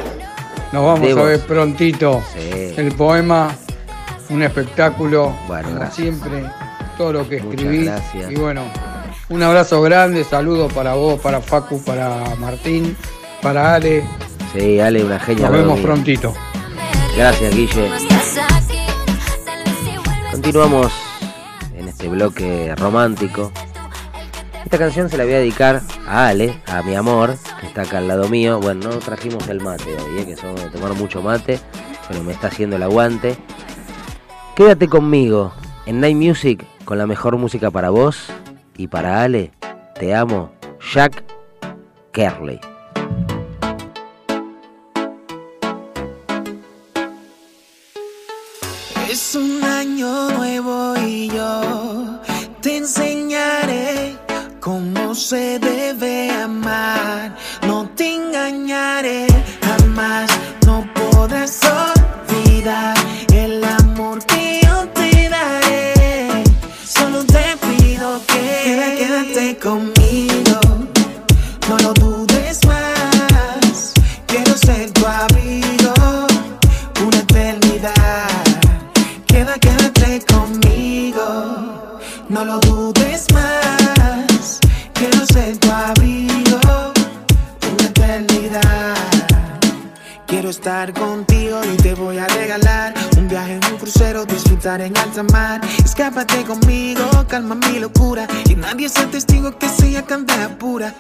Nos 0.73 0.85
vamos 0.87 1.01
De 1.03 1.13
a 1.13 1.15
vos. 1.17 1.25
ver 1.27 1.41
prontito. 1.41 2.23
Sí. 2.33 2.73
El 2.79 2.93
poema, 2.93 3.55
un 4.31 4.43
espectáculo, 4.43 5.35
Bueno, 5.47 5.65
como 5.69 5.81
gracias. 5.81 5.97
siempre, 5.97 6.45
todo 6.97 7.13
lo 7.13 7.29
que 7.29 7.37
gracias. 7.41 8.31
Y 8.31 8.37
bueno, 8.37 8.63
Un 9.29 9.43
abrazo 9.43 9.83
grande, 9.83 10.25
saludos 10.25 10.73
para 10.73 10.95
vos, 10.95 11.21
para 11.21 11.43
Facu, 11.43 11.85
para 11.85 12.35
Martín, 12.39 12.97
para 13.43 13.75
Ale. 13.75 14.03
Sí, 14.55 14.81
Ale, 14.81 15.05
una 15.05 15.21
genia. 15.21 15.45
Nos 15.51 15.59
vemos 15.59 15.79
prontito. 15.81 16.33
Gracias, 17.17 17.55
Guille. 17.55 17.91
Continuamos 20.33 20.91
este 22.01 22.09
bloque 22.09 22.75
romántico. 22.77 23.53
Esta 24.65 24.79
canción 24.79 25.11
se 25.11 25.19
la 25.19 25.25
voy 25.25 25.35
a 25.35 25.39
dedicar 25.39 25.83
a 26.09 26.29
Ale, 26.29 26.59
a 26.67 26.81
mi 26.81 26.95
amor, 26.95 27.37
que 27.61 27.67
está 27.67 27.83
acá 27.83 27.99
al 27.99 28.09
lado 28.09 28.27
mío. 28.31 28.59
Bueno, 28.59 28.89
no 28.89 28.99
trajimos 29.01 29.47
el 29.49 29.61
mate 29.61 29.95
hoy, 29.97 30.21
¿eh? 30.21 30.25
que 30.25 30.35
somos 30.35 30.63
de 30.63 30.71
tomar 30.71 30.95
mucho 30.95 31.21
mate, 31.21 31.61
pero 32.09 32.23
me 32.23 32.33
está 32.33 32.47
haciendo 32.47 32.77
el 32.77 32.85
aguante. 32.85 33.37
Quédate 34.57 34.89
conmigo 34.89 35.53
en 35.85 36.01
Night 36.01 36.17
Music 36.17 36.65
con 36.87 36.97
la 36.97 37.07
mejor 37.07 37.37
música 37.37 37.71
para 37.71 37.91
vos 37.91 38.33
y 38.79 38.87
para 38.87 39.23
Ale. 39.23 39.51
Te 39.95 40.15
amo, 40.15 40.53
Jack 40.95 41.23
Kerley. 42.13 42.70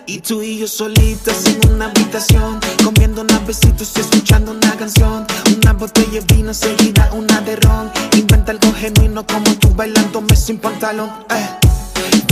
Y 0.06 0.18
tú 0.20 0.42
y 0.42 0.58
yo 0.58 0.66
solitos 0.68 1.46
en 1.46 1.70
una 1.70 1.86
habitación, 1.86 2.58
comiendo 2.84 3.22
unos 3.22 3.46
besitos 3.46 3.92
y 3.96 4.00
escuchando 4.00 4.52
una 4.52 4.76
canción. 4.76 5.26
Una 5.56 5.72
botella 5.72 6.20
de 6.20 6.34
vino 6.34 6.52
seguida, 6.54 7.10
una 7.12 7.40
de 7.42 7.56
ron. 7.56 7.90
Inventa 8.16 8.52
algo 8.52 8.72
genuino 8.74 9.26
como 9.26 9.54
tú 9.56 9.72
bailándome 9.74 10.36
sin 10.36 10.58
pantalón. 10.58 11.10
eh. 11.30 11.48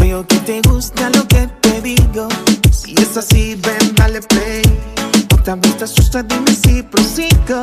Veo 0.01 0.27
que 0.27 0.37
te 0.39 0.61
gusta 0.63 1.11
lo 1.11 1.27
que 1.27 1.49
te 1.61 1.81
digo. 1.83 2.29
Si 2.71 2.95
es 2.95 3.17
así, 3.17 3.55
ven, 3.57 3.95
dale 3.95 4.21
play. 4.23 4.63
Otra 5.35 5.57
vez 5.57 5.77
te 5.77 5.85
asusta, 5.85 6.23
dime 6.23 6.53
si 6.55 6.83
prosigo. 6.83 7.63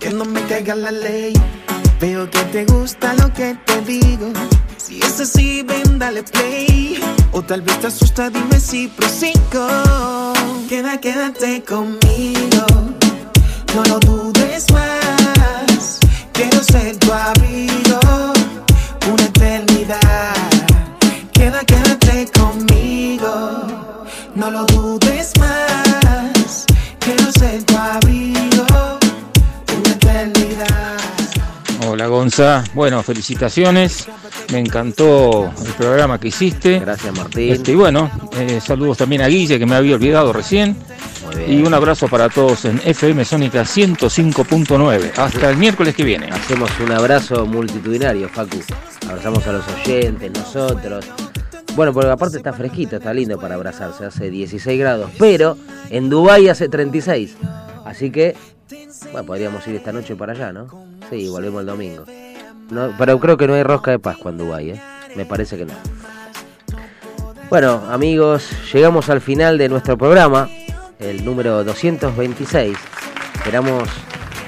Que 0.00 0.10
no 0.10 0.24
me 0.24 0.42
caiga 0.44 0.74
la 0.74 0.90
ley. 0.90 1.32
Veo 2.00 2.28
que 2.30 2.40
te 2.52 2.64
gusta 2.66 3.14
lo 3.14 3.32
que 3.32 3.56
te 3.64 3.80
digo. 3.80 4.30
Si 4.76 5.00
es 5.00 5.18
así, 5.18 5.62
ven, 5.62 5.98
dale 5.98 6.22
play. 6.22 7.00
O 7.32 7.42
tal 7.42 7.62
vez 7.62 7.80
te 7.80 7.86
asusta, 7.86 8.28
dime 8.28 8.60
si 8.60 8.88
prosigo. 8.88 10.32
Queda, 10.68 11.00
quédate 11.00 11.64
conmigo. 11.64 12.66
No 13.74 13.82
lo 13.88 13.98
dudes 14.00 14.66
más. 14.72 15.98
Quiero 16.32 16.62
ser 16.62 16.96
tu 16.98 17.12
abrigo. 17.12 18.00
Una 19.10 19.22
eternidad. 19.22 20.34
Queda, 21.32 21.64
quédate 21.64 22.30
conmigo. 22.38 23.66
No 24.34 24.50
lo 24.50 24.64
dudes 24.66 24.95
Gonza, 32.36 32.64
bueno, 32.74 33.02
felicitaciones, 33.02 34.06
me 34.52 34.58
encantó 34.58 35.50
el 35.64 35.72
programa 35.72 36.20
que 36.20 36.28
hiciste. 36.28 36.80
Gracias 36.80 37.16
Martín. 37.16 37.50
Este, 37.50 37.72
y 37.72 37.76
bueno, 37.76 38.10
eh, 38.36 38.60
saludos 38.60 38.98
también 38.98 39.22
a 39.22 39.28
Guille 39.28 39.58
que 39.58 39.64
me 39.64 39.74
había 39.74 39.94
olvidado 39.94 40.34
recién. 40.34 40.76
Y 41.48 41.62
un 41.62 41.72
abrazo 41.72 42.08
para 42.08 42.28
todos 42.28 42.66
en 42.66 42.78
FM 42.84 43.24
Sónica 43.24 43.62
105.9. 43.62 45.12
Hasta 45.16 45.48
el 45.48 45.56
miércoles 45.56 45.94
que 45.94 46.04
viene. 46.04 46.26
Hacemos 46.26 46.70
un 46.78 46.92
abrazo 46.92 47.46
multitudinario, 47.46 48.28
Facu. 48.28 48.58
Abrazamos 49.08 49.46
a 49.46 49.52
los 49.52 49.64
oyentes, 49.68 50.30
nosotros. 50.32 51.06
Bueno, 51.74 51.94
porque 51.94 52.10
aparte 52.10 52.36
está 52.36 52.52
fresquito, 52.52 52.96
está 52.96 53.14
lindo 53.14 53.38
para 53.40 53.54
abrazarse, 53.54 54.04
hace 54.04 54.28
16 54.28 54.78
grados, 54.78 55.10
pero 55.18 55.56
en 55.88 56.10
Dubái 56.10 56.50
hace 56.50 56.68
36. 56.68 57.34
Así 57.86 58.10
que, 58.10 58.36
bueno, 59.12 59.26
podríamos 59.26 59.66
ir 59.68 59.76
esta 59.76 59.92
noche 59.92 60.16
para 60.16 60.32
allá, 60.32 60.52
¿no? 60.52 60.66
Sí, 61.10 61.28
volvemos 61.28 61.60
el 61.60 61.66
domingo. 61.66 62.04
Pero 62.98 63.20
creo 63.20 63.36
que 63.36 63.46
no 63.46 63.54
hay 63.54 63.62
rosca 63.62 63.92
de 63.92 63.98
Pascua 63.98 64.30
en 64.30 64.38
Dubái, 64.38 64.70
¿eh? 64.70 64.82
Me 65.14 65.24
parece 65.24 65.56
que 65.56 65.64
no. 65.64 65.74
Bueno, 67.48 67.82
amigos, 67.88 68.50
llegamos 68.72 69.08
al 69.08 69.20
final 69.20 69.56
de 69.56 69.68
nuestro 69.68 69.96
programa, 69.96 70.48
el 70.98 71.24
número 71.24 71.62
226. 71.62 72.76
Esperamos 73.36 73.88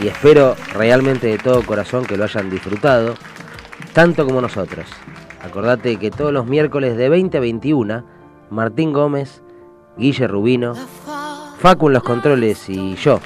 y 0.01 0.09
espero 0.09 0.57
realmente 0.73 1.29
de 1.29 1.39
todo 1.39 1.65
corazón 1.65 2.05
que 2.05 2.17
lo 2.17 2.25
hayan 2.25 2.51
disfrutado, 2.51 3.15
tanto 3.93 4.27
como 4.27 4.41
nosotros. 4.41 4.87
Acordate 5.41 5.97
que 5.97 6.11
todos 6.11 6.33
los 6.33 6.47
miércoles 6.47 6.97
de 6.97 7.09
20 7.09 7.39
a 7.39 7.41
21, 7.41 8.05
Martín 8.51 8.93
Gómez, 8.93 9.43
Guille 9.97 10.27
Rubino, 10.27 10.75
Facu 11.61 11.87
en 11.87 11.93
los 11.95 12.03
controles 12.03 12.69
y 12.69 12.97
yo, 12.97 13.21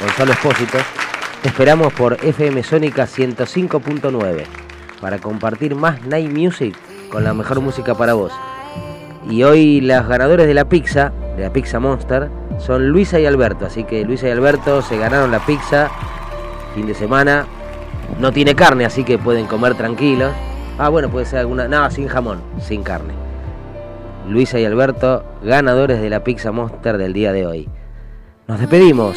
Gonzalo 0.00 0.32
Espósito, 0.32 0.78
te 1.42 1.48
esperamos 1.48 1.92
por 1.94 2.22
FM 2.22 2.62
Sónica 2.62 3.04
105.9 3.04 4.44
para 5.00 5.18
compartir 5.18 5.74
más 5.74 6.04
Night 6.04 6.30
Music 6.30 6.76
con 7.10 7.24
la 7.24 7.32
mejor 7.32 7.60
música 7.60 7.94
para 7.94 8.12
vos. 8.12 8.32
Y 9.30 9.42
hoy 9.42 9.80
las 9.80 10.06
ganadores 10.06 10.46
de 10.46 10.54
la 10.54 10.68
pizza, 10.68 11.12
de 11.36 11.44
la 11.44 11.52
Pizza 11.52 11.80
Monster, 11.80 12.28
son 12.58 12.88
Luisa 12.88 13.18
y 13.18 13.26
Alberto. 13.26 13.66
Así 13.66 13.84
que 13.84 14.04
Luisa 14.04 14.28
y 14.28 14.30
Alberto 14.30 14.82
se 14.82 14.98
ganaron 14.98 15.30
la 15.30 15.44
pizza 15.44 15.90
fin 16.74 16.86
de 16.86 16.94
semana. 16.94 17.46
No 18.20 18.32
tiene 18.32 18.54
carne, 18.54 18.84
así 18.84 19.02
que 19.02 19.18
pueden 19.18 19.46
comer 19.46 19.74
tranquilos. 19.74 20.32
Ah, 20.78 20.90
bueno, 20.90 21.08
puede 21.08 21.24
ser 21.24 21.40
alguna. 21.40 21.68
No, 21.68 21.90
sin 21.90 22.06
jamón, 22.06 22.42
sin 22.60 22.82
carne. 22.82 23.14
Luisa 24.28 24.60
y 24.60 24.64
Alberto, 24.66 25.24
ganadores 25.42 26.00
de 26.00 26.10
la 26.10 26.22
Pizza 26.22 26.52
Monster 26.52 26.98
del 26.98 27.14
día 27.14 27.32
de 27.32 27.46
hoy. 27.46 27.68
Nos 28.46 28.60
despedimos. 28.60 29.16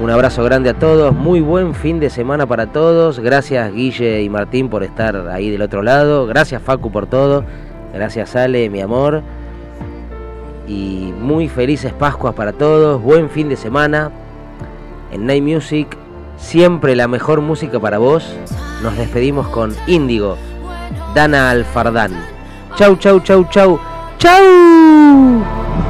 Un 0.00 0.08
abrazo 0.08 0.42
grande 0.42 0.70
a 0.70 0.74
todos, 0.74 1.14
muy 1.14 1.42
buen 1.42 1.74
fin 1.74 2.00
de 2.00 2.08
semana 2.08 2.46
para 2.46 2.68
todos. 2.68 3.20
Gracias 3.20 3.70
Guille 3.70 4.22
y 4.22 4.30
Martín 4.30 4.70
por 4.70 4.82
estar 4.82 5.28
ahí 5.28 5.50
del 5.50 5.60
otro 5.60 5.82
lado. 5.82 6.26
Gracias 6.26 6.62
Facu 6.62 6.90
por 6.90 7.06
todo. 7.06 7.44
Gracias 7.92 8.34
Ale, 8.34 8.70
mi 8.70 8.80
amor. 8.80 9.22
Y 10.66 11.12
muy 11.20 11.50
felices 11.50 11.92
Pascuas 11.92 12.34
para 12.34 12.52
todos. 12.54 13.02
Buen 13.02 13.28
fin 13.28 13.50
de 13.50 13.56
semana. 13.56 14.10
En 15.12 15.26
Night 15.26 15.44
Music, 15.44 15.98
siempre 16.38 16.96
la 16.96 17.06
mejor 17.06 17.42
música 17.42 17.78
para 17.78 17.98
vos. 17.98 18.34
Nos 18.82 18.96
despedimos 18.96 19.48
con 19.48 19.74
Índigo, 19.86 20.38
Dana 21.14 21.50
Alfardán. 21.50 22.12
Chau, 22.74 22.96
chau, 22.96 23.20
chau, 23.20 23.44
chau. 23.50 23.78
¡Chau! 24.16 25.89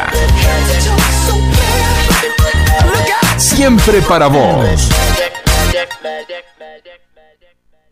Siempre 3.61 4.01
para 4.01 4.25
vos. 4.25 5.10